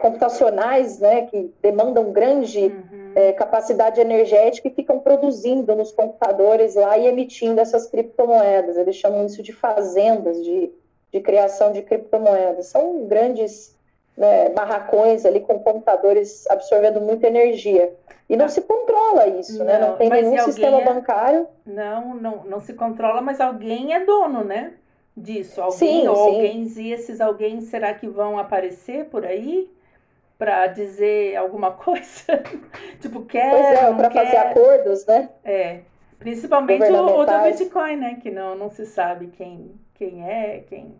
computacionais, 0.00 0.98
né, 0.98 1.22
que 1.22 1.50
demandam 1.62 2.12
grande 2.12 2.66
Uhum. 2.66 3.12
é, 3.14 3.32
capacidade 3.32 4.00
energética 4.00 4.68
e 4.68 4.70
ficam 4.70 5.00
produzindo 5.00 5.74
nos 5.74 5.90
computadores 5.92 6.74
lá 6.74 6.98
e 6.98 7.06
emitindo 7.06 7.60
essas 7.60 7.86
criptomoedas. 7.86 8.76
Eles 8.76 8.96
chamam 8.96 9.24
isso 9.24 9.42
de 9.42 9.52
fazendas 9.52 10.42
de, 10.44 10.70
de 11.10 11.20
criação 11.20 11.72
de 11.72 11.82
criptomoedas. 11.82 12.66
São 12.66 13.06
grandes 13.06 13.74
né, 14.18 14.48
barracões 14.50 15.24
ali 15.24 15.40
com 15.40 15.60
computadores 15.60 16.44
absorvendo 16.50 17.00
muita 17.00 17.28
energia. 17.28 17.94
E 18.28 18.36
não 18.36 18.46
Ah. 18.46 18.48
se 18.48 18.60
controla 18.62 19.26
isso, 19.28 19.62
né? 19.64 19.78
Não, 19.78 19.90
Não 19.90 19.96
tem 19.96 20.10
nenhum 20.10 20.38
sistema 20.40 20.80
é- 20.80 20.84
bancário. 20.84 21.46
Não, 21.64 22.14
não, 22.14 22.44
não 22.44 22.60
se 22.60 22.74
controla, 22.74 23.20
mas 23.22 23.40
alguém 23.40 23.94
é 23.94 24.04
dono, 24.04 24.42
né? 24.44 24.74
Disso. 25.16 25.60
Alguém 25.62 25.78
Sim, 26.02 26.08
ou 26.08 26.14
sim. 26.16 26.22
alguém, 26.34 26.64
e 26.76 26.92
esses 26.92 27.20
alguém, 27.20 27.60
será 27.60 27.94
que 27.94 28.06
vão 28.08 28.38
aparecer 28.38 29.06
por 29.06 29.24
aí 29.24 29.70
para 30.36 30.66
dizer 30.66 31.36
alguma 31.36 31.70
coisa? 31.78 32.42
tipo, 33.00 33.22
quer, 33.24 33.50
Pois 33.50 33.64
é, 33.66 33.82
não 33.88 33.96
para 33.96 34.10
fazer 34.10 34.36
acordos, 34.36 35.06
né? 35.06 35.30
É, 35.44 35.80
principalmente 36.18 36.84
o, 36.90 37.20
o 37.20 37.24
do. 37.24 37.42
Bitcoin, 37.44 37.96
né? 37.96 38.18
Que 38.20 38.30
não, 38.30 38.54
não 38.56 38.68
se 38.70 38.84
sabe 38.84 39.28
quem, 39.28 39.72
quem 39.94 40.28
é, 40.28 40.64
quem. 40.68 40.94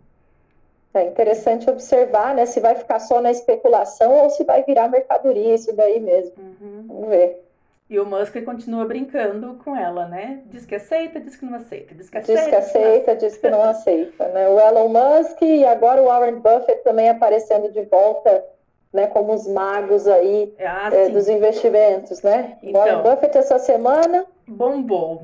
É 0.93 1.03
interessante 1.03 1.69
observar, 1.69 2.33
né, 2.33 2.45
se 2.45 2.59
vai 2.59 2.73
ficar 2.73 2.99
só 2.99 3.21
na 3.21 3.29
especulação 3.29 4.11
ou 4.23 4.29
se 4.29 4.43
vai 4.43 4.63
virar 4.63 4.87
mercadoria 4.87 5.53
isso 5.53 5.75
daí 5.75 5.99
mesmo. 5.99 6.33
Uhum. 6.37 6.85
Vamos 6.87 7.09
ver. 7.09 7.45
E 7.89 7.99
o 7.99 8.05
Musk 8.05 8.43
continua 8.43 8.85
brincando 8.85 9.55
com 9.63 9.75
ela, 9.75 10.07
né? 10.07 10.41
Diz 10.45 10.63
que 10.63 10.75
aceita, 10.75 11.19
diz 11.19 11.35
que 11.35 11.45
não 11.45 11.55
aceita, 11.55 11.95
diz 11.95 12.07
que 12.07 12.19
aceita. 12.19 12.41
Diz 12.41 12.49
que 12.49 12.55
aceita, 12.55 13.15
diz 13.15 13.37
que 13.37 13.49
não 13.49 13.63
aceita. 13.63 14.27
Né? 14.27 14.47
O 14.47 14.59
Elon 14.59 14.89
Musk 14.89 15.41
e 15.41 15.65
agora 15.65 15.99
o 15.99 16.05
Warren 16.05 16.35
Buffett 16.35 16.83
também 16.83 17.09
aparecendo 17.09 17.71
de 17.71 17.81
volta, 17.81 18.45
né? 18.93 19.07
Como 19.07 19.33
os 19.33 19.47
magos 19.47 20.07
aí 20.07 20.53
ah, 20.59 20.91
é, 20.93 21.09
dos 21.09 21.27
investimentos, 21.27 22.21
né? 22.21 22.59
Então, 22.61 22.79
Warren 22.79 23.01
Buffett 23.01 23.35
essa 23.35 23.57
semana 23.57 24.23
bombou. 24.47 25.23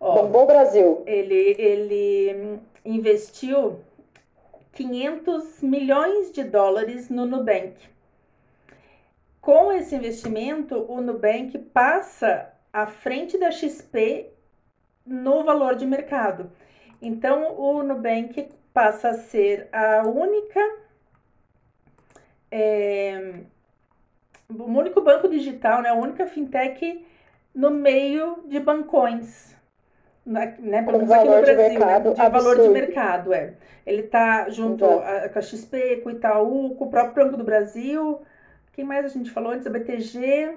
Ó, 0.00 0.14
bombou 0.14 0.42
o 0.42 0.46
Brasil. 0.46 1.02
Ele, 1.06 1.54
ele 1.56 2.60
investiu 2.84 3.76
500 4.72 5.62
milhões 5.62 6.32
de 6.32 6.44
dólares 6.44 7.08
no 7.08 7.26
Nubank 7.26 7.76
com 9.40 9.72
esse 9.72 9.94
investimento, 9.94 10.84
o 10.88 11.00
Nubank 11.00 11.58
passa 11.58 12.52
à 12.72 12.86
frente 12.86 13.38
da 13.38 13.50
XP 13.50 14.30
no 15.04 15.42
valor 15.42 15.74
de 15.76 15.86
mercado. 15.86 16.52
Então, 17.00 17.58
o 17.58 17.82
Nubank 17.82 18.50
passa 18.72 19.08
a 19.08 19.14
ser 19.14 19.68
a 19.72 20.06
única. 20.06 20.60
É, 22.50 23.40
o 24.48 24.64
único 24.64 25.00
banco 25.00 25.28
digital, 25.28 25.82
né, 25.82 25.88
a 25.88 25.94
única 25.94 26.26
fintech 26.26 27.06
no 27.54 27.70
meio 27.70 28.44
de 28.46 28.60
bancões. 28.60 29.56
Né, 30.26 30.82
pelo 30.82 30.98
menos 30.98 31.10
aqui 31.10 31.24
no 31.24 31.40
Brasil, 31.40 31.56
de, 31.56 31.56
mercado, 31.56 32.08
né, 32.10 32.14
de 32.14 32.30
valor 32.30 32.60
de 32.60 32.68
mercado, 32.68 33.34
é. 33.34 33.54
Ele 33.86 34.02
está 34.02 34.48
junto 34.50 34.84
a, 34.84 35.28
com 35.28 35.38
a 35.38 35.42
XP, 35.42 36.02
com 36.02 36.10
o 36.10 36.12
Itaú, 36.12 36.74
com 36.76 36.84
o 36.84 36.90
próprio 36.90 37.24
Banco 37.24 37.36
do 37.38 37.42
Brasil, 37.44 38.20
quem 38.72 38.84
mais 38.84 39.04
a 39.04 39.08
gente 39.08 39.30
falou 39.30 39.52
antes? 39.52 39.66
A 39.66 39.70
BTG. 39.70 40.54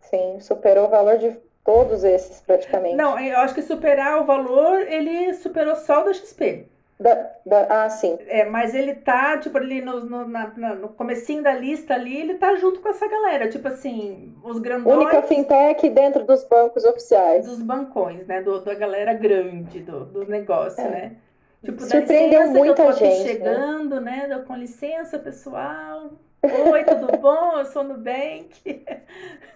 Sim, 0.00 0.38
superou 0.40 0.86
o 0.86 0.90
valor 0.90 1.18
de 1.18 1.36
todos 1.64 2.04
esses 2.04 2.40
praticamente. 2.40 2.96
Não, 2.96 3.18
eu 3.18 3.38
acho 3.38 3.54
que 3.54 3.62
superar 3.62 4.20
o 4.20 4.24
valor, 4.24 4.80
ele 4.80 5.34
superou 5.34 5.76
só 5.76 6.02
o 6.02 6.04
da 6.04 6.12
XP. 6.12 6.66
Da, 7.02 7.30
da, 7.44 7.84
ah, 7.84 7.90
sim. 7.90 8.16
É, 8.28 8.44
mas 8.44 8.74
ele 8.74 8.94
tá, 8.94 9.36
tipo, 9.36 9.58
ali 9.58 9.80
no, 9.80 10.04
no, 10.04 10.28
na, 10.28 10.74
no 10.76 10.88
comecinho 10.90 11.42
da 11.42 11.52
lista 11.52 11.94
ali, 11.94 12.16
ele 12.16 12.34
tá 12.34 12.54
junto 12.54 12.80
com 12.80 12.88
essa 12.88 13.08
galera. 13.08 13.48
Tipo 13.48 13.66
assim, 13.68 14.34
os 14.44 14.58
grandões... 14.60 14.96
Única 14.96 15.22
fintech 15.22 15.90
dentro 15.90 16.24
dos 16.24 16.44
bancos 16.44 16.84
oficiais. 16.84 17.44
Dos 17.44 17.60
bancões, 17.60 18.24
né? 18.26 18.40
Do, 18.40 18.60
da 18.60 18.74
galera 18.74 19.12
grande 19.14 19.80
do, 19.80 20.04
do 20.04 20.24
negócio, 20.26 20.80
é. 20.80 20.88
né? 20.88 21.16
Tipo, 21.64 21.82
Surpreendeu 21.82 22.48
muita 22.48 22.82
eu 22.82 22.86
tô 22.86 22.92
gente. 22.92 23.24
Né? 23.24 23.28
chegando, 23.28 24.00
né? 24.00 24.26
né? 24.28 24.38
Com 24.46 24.54
licença, 24.54 25.18
pessoal. 25.18 26.10
Oi, 26.42 26.84
tudo 26.84 27.18
bom? 27.18 27.58
Eu 27.58 27.64
sou 27.66 27.84
Nubank. 27.84 28.84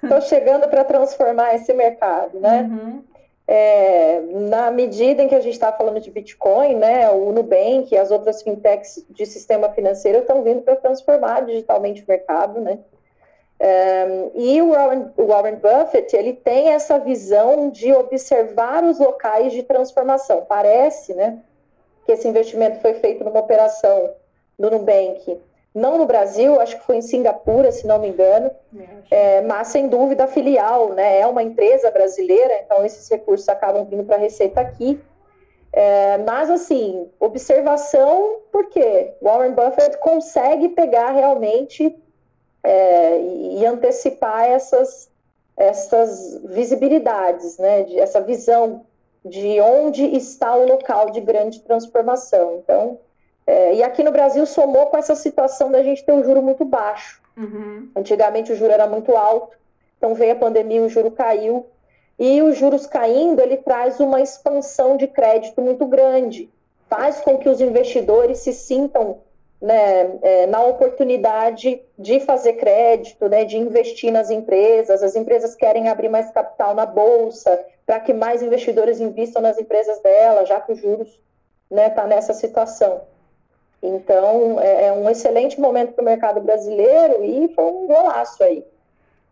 Estou 0.02 0.20
chegando 0.22 0.68
para 0.68 0.84
transformar 0.84 1.54
esse 1.54 1.72
mercado, 1.72 2.38
né? 2.40 2.62
Uhum. 2.62 3.04
É, 3.48 4.20
na 4.22 4.72
medida 4.72 5.22
em 5.22 5.28
que 5.28 5.34
a 5.34 5.40
gente 5.40 5.54
está 5.54 5.72
falando 5.72 6.00
de 6.00 6.10
Bitcoin, 6.10 6.74
né, 6.74 7.08
o 7.10 7.30
Nubank 7.30 7.92
e 7.92 7.96
as 7.96 8.10
outras 8.10 8.42
fintechs 8.42 9.04
de 9.08 9.24
sistema 9.24 9.68
financeiro 9.70 10.18
estão 10.18 10.42
vindo 10.42 10.62
para 10.62 10.74
transformar 10.74 11.46
digitalmente 11.46 12.02
o 12.02 12.04
mercado, 12.08 12.60
né? 12.60 12.80
É, 13.58 14.30
e 14.34 14.60
o 14.60 14.72
Warren, 14.72 15.06
o 15.16 15.26
Warren 15.26 15.56
Buffett 15.56 16.14
ele 16.14 16.34
tem 16.34 16.70
essa 16.70 16.98
visão 16.98 17.70
de 17.70 17.92
observar 17.92 18.84
os 18.84 18.98
locais 18.98 19.52
de 19.52 19.62
transformação. 19.62 20.44
Parece, 20.46 21.14
né, 21.14 21.38
que 22.04 22.12
esse 22.12 22.26
investimento 22.26 22.80
foi 22.80 22.94
feito 22.94 23.24
numa 23.24 23.40
operação 23.40 24.10
do 24.58 24.70
Nubank 24.70 25.40
não 25.76 25.98
no 25.98 26.06
Brasil, 26.06 26.58
acho 26.58 26.78
que 26.78 26.86
foi 26.86 26.96
em 26.96 27.02
Singapura, 27.02 27.70
se 27.70 27.86
não 27.86 27.98
me 27.98 28.08
engano, 28.08 28.50
é, 29.10 29.42
mas 29.42 29.68
sem 29.68 29.88
dúvida 29.88 30.24
a 30.24 30.26
filial, 30.26 30.94
né, 30.94 31.20
é 31.20 31.26
uma 31.26 31.42
empresa 31.42 31.90
brasileira, 31.90 32.62
então 32.64 32.82
esses 32.84 33.06
recursos 33.10 33.46
acabam 33.46 33.84
vindo 33.84 34.02
para 34.02 34.16
a 34.16 34.18
Receita 34.18 34.58
aqui. 34.58 34.98
É, 35.70 36.16
mas 36.18 36.48
assim, 36.48 37.10
observação, 37.20 38.38
porque 38.50 39.12
Warren 39.20 39.52
Buffett 39.52 39.98
consegue 39.98 40.70
pegar 40.70 41.10
realmente 41.10 41.94
é, 42.64 43.20
e 43.20 43.66
antecipar 43.66 44.46
essas, 44.46 45.10
essas 45.54 46.40
visibilidades, 46.42 47.58
né, 47.58 47.82
de, 47.82 48.00
essa 48.00 48.22
visão 48.22 48.86
de 49.22 49.60
onde 49.60 50.06
está 50.16 50.56
o 50.56 50.66
local 50.66 51.10
de 51.10 51.20
grande 51.20 51.60
transformação. 51.60 52.56
Então, 52.62 52.98
é, 53.46 53.74
e 53.74 53.82
aqui 53.82 54.02
no 54.02 54.10
Brasil 54.10 54.44
somou 54.44 54.86
com 54.86 54.96
essa 54.96 55.14
situação 55.14 55.70
da 55.70 55.82
gente 55.82 56.04
ter 56.04 56.12
um 56.12 56.24
juro 56.24 56.42
muito 56.42 56.64
baixo. 56.64 57.22
Uhum. 57.36 57.88
Antigamente 57.94 58.52
o 58.52 58.56
juro 58.56 58.72
era 58.72 58.86
muito 58.86 59.16
alto, 59.16 59.56
então 59.96 60.14
veio 60.14 60.32
a 60.32 60.36
pandemia, 60.36 60.82
o 60.82 60.88
juro 60.88 61.10
caiu. 61.10 61.66
E 62.18 62.42
os 62.42 62.56
juros 62.56 62.86
caindo, 62.86 63.40
ele 63.40 63.58
traz 63.58 64.00
uma 64.00 64.20
expansão 64.20 64.96
de 64.96 65.06
crédito 65.06 65.60
muito 65.60 65.86
grande. 65.86 66.50
Faz 66.88 67.20
com 67.20 67.36
que 67.36 67.48
os 67.48 67.60
investidores 67.60 68.38
se 68.38 68.52
sintam 68.52 69.18
né, 69.60 70.18
é, 70.22 70.46
na 70.46 70.62
oportunidade 70.64 71.82
de 71.98 72.20
fazer 72.20 72.54
crédito, 72.54 73.28
né, 73.28 73.44
de 73.44 73.58
investir 73.58 74.10
nas 74.10 74.30
empresas. 74.30 75.02
As 75.02 75.14
empresas 75.14 75.54
querem 75.54 75.88
abrir 75.88 76.08
mais 76.08 76.30
capital 76.30 76.74
na 76.74 76.86
bolsa 76.86 77.64
para 77.84 78.00
que 78.00 78.12
mais 78.12 78.42
investidores 78.42 78.98
investam 78.98 79.42
nas 79.42 79.58
empresas 79.58 80.00
dela, 80.00 80.44
já 80.46 80.60
que 80.60 80.72
os 80.72 80.78
juros 80.80 81.08
está 81.08 81.20
né, 81.70 81.90
tá 81.90 82.06
nessa 82.06 82.32
situação. 82.32 83.02
Então, 83.86 84.60
é, 84.60 84.86
é 84.86 84.92
um 84.92 85.08
excelente 85.08 85.60
momento 85.60 85.92
para 85.92 86.02
o 86.02 86.04
mercado 86.04 86.40
brasileiro 86.40 87.24
e 87.24 87.48
foi 87.54 87.64
um 87.64 87.86
golaço 87.86 88.42
aí, 88.42 88.64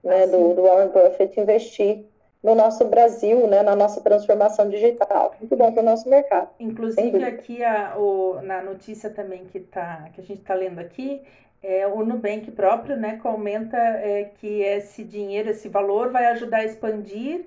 né, 0.02 0.26
do, 0.26 0.54
do 0.54 0.62
Warren 0.62 0.88
Buffett 0.88 1.40
investir 1.40 2.04
no 2.42 2.54
nosso 2.54 2.84
Brasil, 2.84 3.46
né, 3.46 3.62
na 3.62 3.74
nossa 3.74 4.00
transformação 4.00 4.68
digital. 4.68 5.34
Muito 5.40 5.56
bom 5.56 5.72
para 5.72 5.82
o 5.82 5.84
nosso 5.84 6.08
mercado. 6.08 6.50
Inclusive 6.60 7.24
aqui 7.24 7.64
a, 7.64 7.96
o, 7.96 8.40
na 8.42 8.62
notícia 8.62 9.10
também 9.10 9.44
que, 9.46 9.60
tá, 9.60 10.08
que 10.14 10.20
a 10.20 10.24
gente 10.24 10.40
está 10.40 10.54
lendo 10.54 10.78
aqui, 10.78 11.22
é, 11.62 11.86
o 11.86 12.04
Nubank 12.04 12.50
próprio 12.50 12.96
né, 12.96 13.18
comenta 13.22 13.78
é, 13.78 14.30
que 14.38 14.60
esse 14.60 15.02
dinheiro, 15.02 15.50
esse 15.50 15.68
valor 15.68 16.12
vai 16.12 16.26
ajudar 16.26 16.58
a 16.58 16.64
expandir 16.64 17.46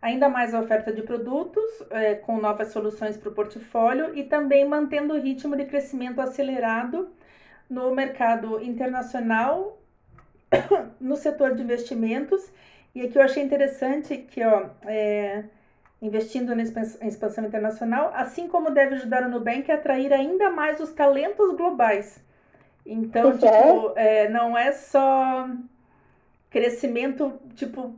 ainda 0.00 0.28
mais 0.28 0.54
a 0.54 0.60
oferta 0.60 0.92
de 0.92 1.02
produtos, 1.02 1.64
é, 1.90 2.14
com 2.14 2.38
novas 2.40 2.68
soluções 2.68 3.16
para 3.16 3.28
o 3.28 3.34
portfólio 3.34 4.14
e 4.14 4.24
também 4.24 4.64
mantendo 4.64 5.14
o 5.14 5.20
ritmo 5.20 5.56
de 5.56 5.64
crescimento 5.64 6.20
acelerado 6.20 7.08
no 7.68 7.94
mercado 7.94 8.62
internacional, 8.62 9.78
no 11.00 11.16
setor 11.16 11.54
de 11.54 11.62
investimentos. 11.62 12.50
E 12.94 13.02
aqui 13.02 13.18
eu 13.18 13.22
achei 13.22 13.42
interessante 13.42 14.16
que, 14.16 14.42
ó, 14.42 14.70
é, 14.84 15.44
investindo 16.00 16.52
em 16.52 16.62
expansão 16.62 17.44
internacional, 17.44 18.12
assim 18.14 18.48
como 18.48 18.70
deve 18.70 18.94
ajudar 18.94 19.24
o 19.24 19.28
Nubank 19.28 19.70
a 19.70 19.74
atrair 19.74 20.12
ainda 20.12 20.50
mais 20.50 20.80
os 20.80 20.92
talentos 20.92 21.54
globais. 21.56 22.24
Então, 22.84 23.32
tipo, 23.32 23.92
é, 23.96 24.28
não 24.28 24.56
é 24.56 24.70
só 24.72 25.48
crescimento, 26.48 27.32
tipo, 27.54 27.94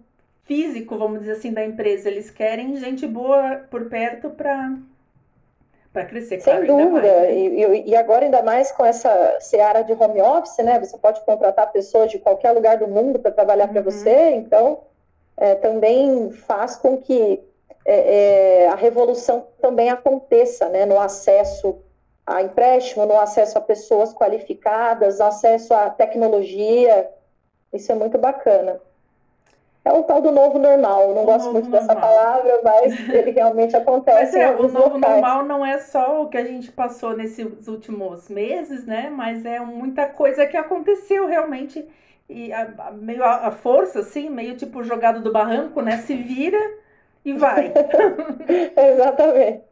físico, 0.49 0.97
vamos 0.97 1.21
dizer 1.21 1.33
assim, 1.33 1.53
da 1.53 1.63
empresa. 1.63 2.09
Eles 2.09 2.31
querem 2.31 2.75
gente 2.77 3.07
boa 3.07 3.61
por 3.71 3.89
perto 3.89 4.31
para 4.31 4.77
para 5.93 6.05
crescer, 6.05 6.41
Sem 6.41 6.67
dúvida. 6.67 7.01
Mais, 7.01 7.03
né? 7.03 7.35
e, 7.35 7.91
e, 7.91 7.97
agora, 7.97 8.25
ainda 8.25 8.43
mais 8.43 8.71
com 8.71 8.85
essa 8.85 9.39
seara 9.41 9.83
de 9.83 9.93
home 9.95 10.21
office, 10.21 10.59
né? 10.59 10.79
Você 10.79 10.97
pode 10.99 11.21
contratar 11.25 11.73
pessoas 11.73 12.11
de 12.11 12.19
qualquer 12.19 12.53
lugar 12.53 12.77
do 12.77 12.87
mundo 12.87 13.19
para 13.19 13.31
trabalhar 13.31 13.67
uhum. 13.67 13.73
para 13.73 13.83
você, 13.83 14.31
então 14.33 14.81
é, 15.37 15.55
também 15.55 16.31
faz 16.31 16.77
com 16.77 16.99
que 16.99 17.43
é, 17.87 18.65
é, 18.65 18.69
a 18.69 18.75
revolução 18.75 19.47
também 19.63 19.89
aconteça 19.89 20.69
né? 20.69 20.85
no 20.85 21.01
acesso 21.01 21.79
a 22.27 22.43
empréstimo, 22.43 23.07
no 23.07 23.19
acesso 23.19 23.57
a 23.57 23.61
pessoas 23.61 24.13
qualificadas, 24.13 25.19
no 25.19 25.25
acesso 25.25 25.73
à 25.73 25.89
tecnologia. 25.89 27.11
Isso 27.73 27.91
é 27.91 27.95
muito 27.95 28.19
bacana 28.19 28.79
é 29.89 29.93
o 29.93 30.03
tal 30.03 30.21
do 30.21 30.31
novo 30.31 30.59
normal. 30.59 31.15
Não 31.15 31.23
o 31.23 31.27
gosto 31.27 31.51
muito 31.53 31.69
normal. 31.69 31.81
dessa 31.81 31.99
palavra, 31.99 32.61
mas 32.63 32.93
ele 33.09 33.31
realmente 33.31 33.75
acontece. 33.75 34.37
Mas 34.39 34.47
é, 34.47 34.51
o 34.51 34.69
novo 34.69 34.97
locais. 34.97 35.15
normal 35.15 35.45
não 35.45 35.65
é 35.65 35.79
só 35.79 36.23
o 36.23 36.29
que 36.29 36.37
a 36.37 36.45
gente 36.45 36.71
passou 36.71 37.17
nesses 37.17 37.67
últimos 37.67 38.29
meses, 38.29 38.85
né? 38.87 39.11
Mas 39.11 39.45
é 39.45 39.59
muita 39.61 40.07
coisa 40.07 40.47
que 40.47 40.57
aconteceu 40.57 41.27
realmente. 41.27 41.89
E 42.29 42.53
a, 42.53 42.71
a, 42.79 42.91
meio 42.91 43.25
a, 43.25 43.47
a, 43.47 43.51
força, 43.51 44.01
assim, 44.01 44.29
meio 44.29 44.57
tipo 44.57 44.85
jogado 44.85 45.23
do 45.23 45.33
barranco, 45.33 45.81
né? 45.81 45.97
Se 45.99 46.15
vira 46.15 46.61
e 47.25 47.33
vai. 47.33 47.73
Exatamente. 48.77 49.63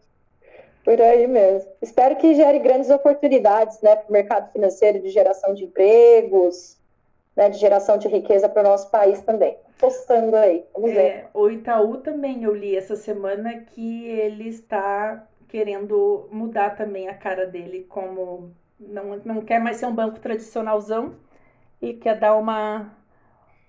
Por 0.82 1.00
aí 1.00 1.26
mesmo. 1.26 1.68
Espero 1.82 2.16
que 2.16 2.34
gere 2.34 2.60
grandes 2.60 2.90
oportunidades 2.90 3.80
né, 3.82 3.96
para 3.96 4.08
o 4.08 4.12
mercado 4.12 4.52
financeiro 4.52 5.00
de 5.00 5.10
geração 5.10 5.52
de 5.52 5.64
empregos, 5.64 6.78
né, 7.36 7.50
de 7.50 7.58
geração 7.58 7.98
de 7.98 8.08
riqueza 8.08 8.48
para 8.48 8.62
o 8.62 8.70
nosso 8.70 8.90
país 8.90 9.20
também 9.22 9.56
postando 9.78 10.36
aí. 10.36 10.64
Vamos 10.72 10.92
ver. 10.92 11.00
É, 11.00 11.28
o 11.34 11.50
Itaú 11.50 11.98
também 11.98 12.42
eu 12.44 12.54
li 12.54 12.76
essa 12.76 12.96
semana 12.96 13.60
que 13.60 14.06
ele 14.08 14.48
está 14.48 15.26
querendo 15.48 16.28
mudar 16.30 16.76
também 16.76 17.08
a 17.08 17.14
cara 17.14 17.46
dele 17.46 17.84
como 17.88 18.50
não, 18.78 19.16
não 19.24 19.40
quer 19.40 19.60
mais 19.60 19.76
ser 19.76 19.86
um 19.86 19.94
banco 19.94 20.18
tradicionalzão 20.18 21.14
e 21.80 21.94
quer 21.94 22.18
dar 22.18 22.36
uma 22.36 22.92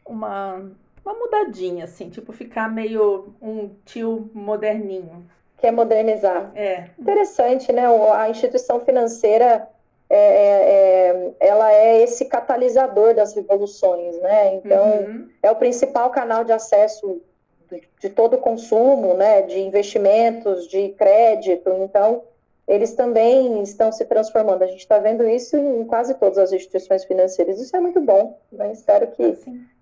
uma 0.05 0.71
uma 1.05 1.13
mudadinha, 1.13 1.85
assim, 1.85 2.09
tipo 2.09 2.33
ficar 2.33 2.69
meio 2.69 3.33
um 3.41 3.69
tio 3.85 4.29
moderninho. 4.33 5.25
Quer 5.57 5.71
modernizar. 5.71 6.51
É. 6.53 6.89
Interessante, 6.99 7.71
né? 7.71 7.83
A 8.13 8.29
instituição 8.29 8.81
financeira 8.81 9.67
é, 10.09 10.17
é, 10.17 11.33
é, 11.39 11.47
ela 11.47 11.71
é 11.71 12.01
esse 12.01 12.25
catalisador 12.25 13.13
das 13.13 13.33
revoluções, 13.33 14.17
né? 14.21 14.55
Então, 14.55 14.85
uhum. 14.85 15.29
é 15.43 15.51
o 15.51 15.55
principal 15.55 16.09
canal 16.09 16.43
de 16.43 16.53
acesso 16.53 17.21
de, 17.69 17.83
de 17.99 18.09
todo 18.09 18.35
o 18.35 18.39
consumo, 18.39 19.13
né? 19.15 19.41
De 19.41 19.59
investimentos, 19.59 20.67
de 20.67 20.89
crédito. 20.89 21.69
Então, 21.81 22.23
eles 22.67 22.93
também 22.93 23.61
estão 23.61 23.91
se 23.91 24.05
transformando. 24.05 24.63
A 24.63 24.67
gente 24.67 24.79
está 24.79 24.97
vendo 24.99 25.27
isso 25.27 25.57
em 25.57 25.85
quase 25.85 26.13
todas 26.15 26.37
as 26.37 26.51
instituições 26.51 27.05
financeiras. 27.05 27.59
Isso 27.59 27.75
é 27.75 27.79
muito 27.79 28.01
bom. 28.01 28.39
Né? 28.51 28.71
Espero 28.71 29.07
que, 29.07 29.33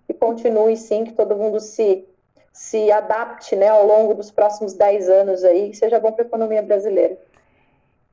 que 0.08 0.14
continue 0.14 0.78
sim, 0.78 1.04
que 1.04 1.14
todo 1.14 1.36
mundo 1.36 1.60
se, 1.60 2.08
se 2.54 2.92
adapte 2.92 3.56
né, 3.56 3.68
ao 3.68 3.86
longo 3.86 4.14
dos 4.14 4.30
próximos 4.30 4.74
10 4.74 5.10
anos 5.10 5.44
aí, 5.44 5.72
que 5.72 5.78
seja 5.78 6.00
bom 6.00 6.12
para 6.12 6.26
a 6.26 6.28
economia 6.28 6.62
brasileira. 6.62 7.18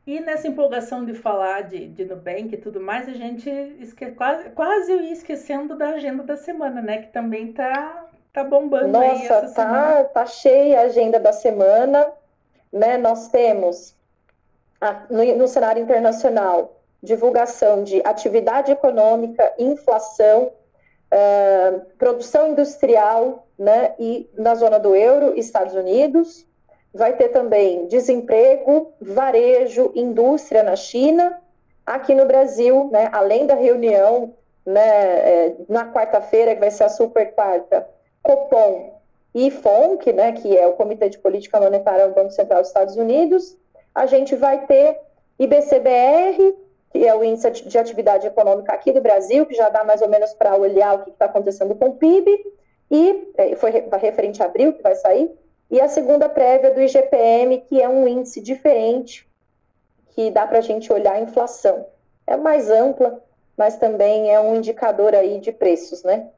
E 0.06 0.20
nessa 0.20 0.48
empolgação 0.48 1.04
de 1.04 1.14
falar 1.14 1.62
de, 1.62 1.86
de 1.86 2.04
Nubank 2.04 2.52
e 2.52 2.56
tudo 2.56 2.80
mais, 2.80 3.08
a 3.08 3.12
gente 3.12 3.48
esque, 3.80 4.10
quase, 4.12 4.50
quase 4.50 4.92
ia 4.92 5.12
esquecendo 5.12 5.76
da 5.76 5.90
agenda 5.90 6.24
da 6.24 6.36
semana, 6.36 6.82
né? 6.82 7.02
Que 7.02 7.12
também 7.12 7.52
tá, 7.52 8.08
tá 8.32 8.42
bombando 8.42 8.88
Nossa, 8.88 9.06
aí 9.06 9.24
essa 9.24 9.40
tá, 9.42 9.48
semana. 9.48 10.04
tá 10.04 10.26
cheia 10.26 10.80
a 10.80 10.84
agenda 10.84 11.20
da 11.20 11.32
semana, 11.32 12.10
né? 12.72 12.98
Nós 12.98 13.28
temos 13.28 13.94
a, 14.80 15.04
no, 15.08 15.24
no 15.36 15.46
cenário 15.46 15.80
internacional 15.80 16.82
divulgação 17.00 17.82
de 17.82 18.00
atividade 18.04 18.70
econômica, 18.70 19.52
inflação, 19.58 20.52
uh, 21.12 21.80
produção 21.98 22.50
industrial, 22.50 23.46
né? 23.58 23.94
E 23.98 24.28
na 24.36 24.54
zona 24.54 24.78
do 24.78 24.94
euro, 24.94 25.38
Estados 25.38 25.74
Unidos 25.74 26.46
vai 26.92 27.14
ter 27.16 27.28
também 27.28 27.86
desemprego, 27.86 28.92
varejo, 29.00 29.92
indústria 29.94 30.62
na 30.62 30.76
China, 30.76 31.40
aqui 31.86 32.14
no 32.14 32.26
Brasil, 32.26 32.88
né, 32.92 33.08
além 33.12 33.46
da 33.46 33.54
reunião 33.54 34.34
né, 34.64 34.80
é, 34.80 35.56
na 35.68 35.90
quarta-feira, 35.92 36.54
que 36.54 36.60
vai 36.60 36.70
ser 36.70 36.84
a 36.84 36.88
super 36.88 37.34
quarta, 37.34 37.88
Copom 38.22 39.00
e 39.34 39.50
FONC, 39.50 40.12
né, 40.12 40.32
que 40.32 40.56
é 40.56 40.66
o 40.66 40.74
Comitê 40.74 41.08
de 41.08 41.18
Política 41.18 41.60
Monetária 41.60 42.06
do 42.06 42.14
Banco 42.14 42.30
Central 42.30 42.60
dos 42.60 42.68
Estados 42.68 42.96
Unidos, 42.96 43.56
a 43.94 44.06
gente 44.06 44.36
vai 44.36 44.66
ter 44.66 44.98
IBCBR, 45.38 46.56
que 46.90 47.06
é 47.06 47.14
o 47.14 47.24
Índice 47.24 47.50
de 47.50 47.78
Atividade 47.78 48.26
Econômica 48.26 48.72
aqui 48.72 48.92
do 48.92 49.00
Brasil, 49.00 49.46
que 49.46 49.54
já 49.54 49.70
dá 49.70 49.82
mais 49.82 50.02
ou 50.02 50.08
menos 50.08 50.34
para 50.34 50.54
olhar 50.56 50.94
o 50.94 51.04
que 51.04 51.10
está 51.10 51.24
acontecendo 51.24 51.74
com 51.74 51.86
o 51.86 51.94
PIB, 51.94 52.30
e 52.90 53.32
é, 53.38 53.56
foi 53.56 53.70
referente 53.70 54.42
a 54.42 54.46
abril 54.46 54.74
que 54.74 54.82
vai 54.82 54.94
sair, 54.94 55.30
e 55.72 55.80
a 55.80 55.88
segunda 55.88 56.28
prévia 56.28 56.70
do 56.70 56.82
IGPM, 56.82 57.62
que 57.62 57.80
é 57.80 57.88
um 57.88 58.06
índice 58.06 58.42
diferente, 58.42 59.26
que 60.08 60.30
dá 60.30 60.46
para 60.46 60.58
a 60.58 60.60
gente 60.60 60.92
olhar 60.92 61.14
a 61.14 61.20
inflação. 61.20 61.86
É 62.26 62.36
mais 62.36 62.68
ampla, 62.68 63.24
mas 63.56 63.78
também 63.78 64.30
é 64.30 64.38
um 64.38 64.54
indicador 64.54 65.14
aí 65.14 65.40
de 65.40 65.50
preços, 65.50 66.02
né? 66.02 66.28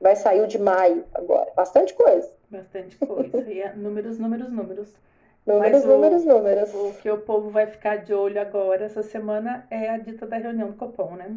Vai 0.00 0.14
sair 0.14 0.40
o 0.40 0.46
de 0.46 0.56
maio 0.56 1.04
agora. 1.12 1.50
Bastante 1.56 1.94
coisa. 1.94 2.32
Bastante 2.48 2.96
coisa. 2.98 3.42
E 3.50 3.60
é 3.60 3.72
números, 3.72 4.20
números, 4.20 4.52
números. 4.52 4.88
Números, 5.44 5.84
o, 5.84 5.88
números, 5.88 6.24
números. 6.24 6.72
O 6.72 6.94
que 7.02 7.10
o 7.10 7.18
povo 7.18 7.50
vai 7.50 7.66
ficar 7.66 7.96
de 7.96 8.14
olho 8.14 8.40
agora 8.40 8.84
essa 8.84 9.02
semana 9.02 9.66
é 9.68 9.90
a 9.90 9.98
dita 9.98 10.28
da 10.28 10.36
reunião 10.36 10.70
do 10.70 10.76
Copom, 10.76 11.16
né? 11.16 11.34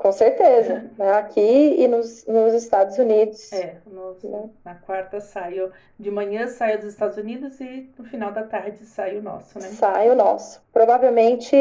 Com 0.00 0.12
certeza. 0.12 0.90
Né? 0.96 1.12
Aqui 1.12 1.76
e 1.78 1.86
nos, 1.86 2.26
nos 2.26 2.54
Estados 2.54 2.96
Unidos. 2.96 3.52
É, 3.52 3.76
nos, 3.84 4.22
né? 4.22 4.48
na 4.64 4.74
quarta 4.74 5.20
sai. 5.20 5.56
De 5.98 6.10
manhã 6.10 6.46
sai 6.46 6.78
dos 6.78 6.86
Estados 6.86 7.18
Unidos 7.18 7.60
e 7.60 7.92
no 7.98 8.06
final 8.06 8.32
da 8.32 8.44
tarde 8.44 8.78
sai 8.86 9.18
o 9.18 9.22
nosso, 9.22 9.58
né? 9.58 9.68
Sai 9.68 10.08
o 10.08 10.14
nosso. 10.14 10.64
Provavelmente 10.72 11.54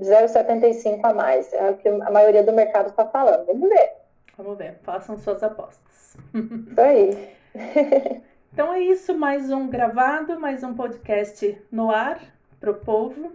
0,75 0.00 1.04
a 1.04 1.14
mais. 1.14 1.52
É 1.52 1.70
o 1.70 1.76
que 1.76 1.88
a 1.88 2.10
maioria 2.10 2.42
do 2.42 2.52
mercado 2.52 2.88
está 2.88 3.06
falando. 3.06 3.46
Vamos 3.46 3.68
ver. 3.68 3.92
Vamos 4.36 4.58
ver. 4.58 4.76
Façam 4.82 5.16
suas 5.16 5.40
apostas. 5.44 6.16
Isso 6.34 6.80
aí. 6.80 7.28
então 8.52 8.74
é 8.74 8.80
isso. 8.80 9.16
Mais 9.16 9.52
um 9.52 9.68
gravado, 9.68 10.40
mais 10.40 10.64
um 10.64 10.74
podcast 10.74 11.62
no 11.70 11.92
ar 11.92 12.20
para 12.58 12.72
o 12.72 12.74
povo. 12.74 13.30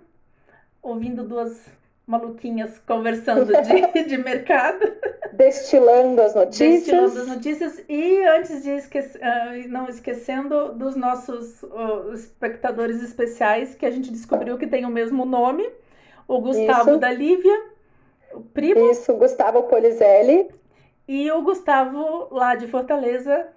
Ouvindo 0.81 1.23
duas 1.23 1.65
maluquinhas 2.09 2.79
conversando 2.79 3.45
de, 3.45 4.03
de 4.03 4.17
mercado. 4.17 4.79
Destilando 5.31 6.21
as 6.21 6.33
notícias. 6.33 6.83
Destilando 6.83 7.19
as 7.19 7.27
notícias. 7.27 7.83
E 7.87 8.25
antes 8.25 8.63
de 8.63 8.71
esquecer, 8.71 9.21
uh, 9.21 9.69
não 9.69 9.87
esquecendo 9.87 10.73
dos 10.73 10.95
nossos 10.95 11.63
espectadores 12.13 13.03
especiais, 13.03 13.75
que 13.75 13.85
a 13.85 13.91
gente 13.91 14.11
descobriu 14.11 14.57
que 14.57 14.65
tem 14.65 14.85
o 14.85 14.89
mesmo 14.89 15.23
nome. 15.23 15.69
O 16.27 16.41
Gustavo 16.41 16.91
Isso. 16.91 16.99
da 16.99 17.11
Lívia, 17.11 17.63
o 18.33 18.41
primo. 18.41 18.89
Isso, 18.91 19.13
Gustavo 19.13 19.63
Polizelli. 19.63 20.49
E 21.07 21.31
o 21.31 21.41
Gustavo 21.41 22.27
lá 22.31 22.55
de 22.55 22.67
Fortaleza, 22.67 23.47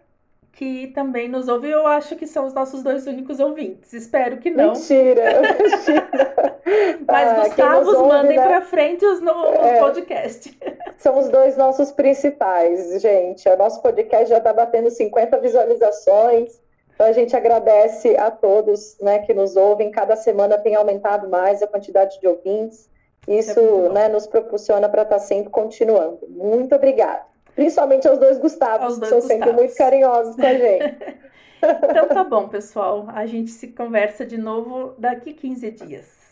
que 0.52 0.88
também 0.88 1.28
nos 1.28 1.48
ouve. 1.48 1.70
Eu 1.70 1.86
acho 1.86 2.14
que 2.16 2.26
são 2.26 2.46
os 2.46 2.52
nossos 2.52 2.82
dois 2.82 3.06
únicos 3.06 3.40
ouvintes. 3.40 3.92
Espero 3.92 4.36
que 4.38 4.50
não. 4.50 4.72
Mentira, 4.72 5.40
mentira. 5.40 6.58
Mas 7.06 7.28
ah, 7.28 7.44
Gustavos, 7.44 7.94
ouve, 7.94 8.08
mandem 8.08 8.36
né? 8.36 8.46
para 8.46 8.60
frente 8.62 9.04
os, 9.04 9.20
no, 9.20 9.46
é, 9.46 9.78
podcast. 9.80 10.58
São 10.98 11.18
os 11.18 11.28
dois 11.28 11.56
nossos 11.56 11.90
principais, 11.90 13.00
gente. 13.00 13.48
O 13.48 13.56
nosso 13.56 13.82
podcast 13.82 14.28
já 14.28 14.38
está 14.38 14.52
batendo 14.52 14.88
50 14.88 15.38
visualizações. 15.38 16.60
Então 16.94 17.06
a 17.06 17.12
gente 17.12 17.34
agradece 17.34 18.16
a 18.16 18.30
todos 18.30 18.96
né, 19.00 19.18
que 19.20 19.34
nos 19.34 19.56
ouvem. 19.56 19.90
Cada 19.90 20.14
semana 20.14 20.58
tem 20.58 20.76
aumentado 20.76 21.28
mais 21.28 21.62
a 21.62 21.66
quantidade 21.66 22.20
de 22.20 22.28
ouvintes. 22.28 22.88
Isso, 23.26 23.58
Isso 23.58 23.86
é 23.86 23.88
né, 23.88 24.08
nos 24.08 24.26
proporciona 24.26 24.88
para 24.88 25.02
estar 25.02 25.16
tá 25.16 25.20
sempre 25.20 25.50
continuando. 25.50 26.20
Muito 26.28 26.74
obrigada. 26.74 27.31
Principalmente 27.54 28.08
aos 28.08 28.18
dois 28.18 28.38
Gustavos, 28.38 28.98
que 28.98 29.06
são 29.06 29.18
Gustavos. 29.20 29.24
sempre 29.24 29.52
muito 29.52 29.74
carinhosos 29.74 30.36
com 30.36 30.46
a 30.46 30.54
gente. 30.54 31.18
então 31.90 32.08
tá 32.08 32.24
bom, 32.24 32.48
pessoal. 32.48 33.06
A 33.08 33.26
gente 33.26 33.50
se 33.50 33.68
conversa 33.68 34.24
de 34.24 34.38
novo 34.38 34.94
daqui 34.98 35.32
15 35.32 35.70
dias. 35.72 36.22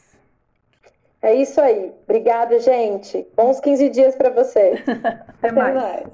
É 1.22 1.34
isso 1.34 1.60
aí. 1.60 1.92
Obrigada, 2.04 2.58
gente. 2.58 3.26
Bons 3.36 3.60
15 3.60 3.90
dias 3.90 4.16
para 4.16 4.30
vocês. 4.30 4.80
Até, 4.88 5.48
Até 5.48 5.52
mais. 5.52 5.74
mais. 5.74 6.06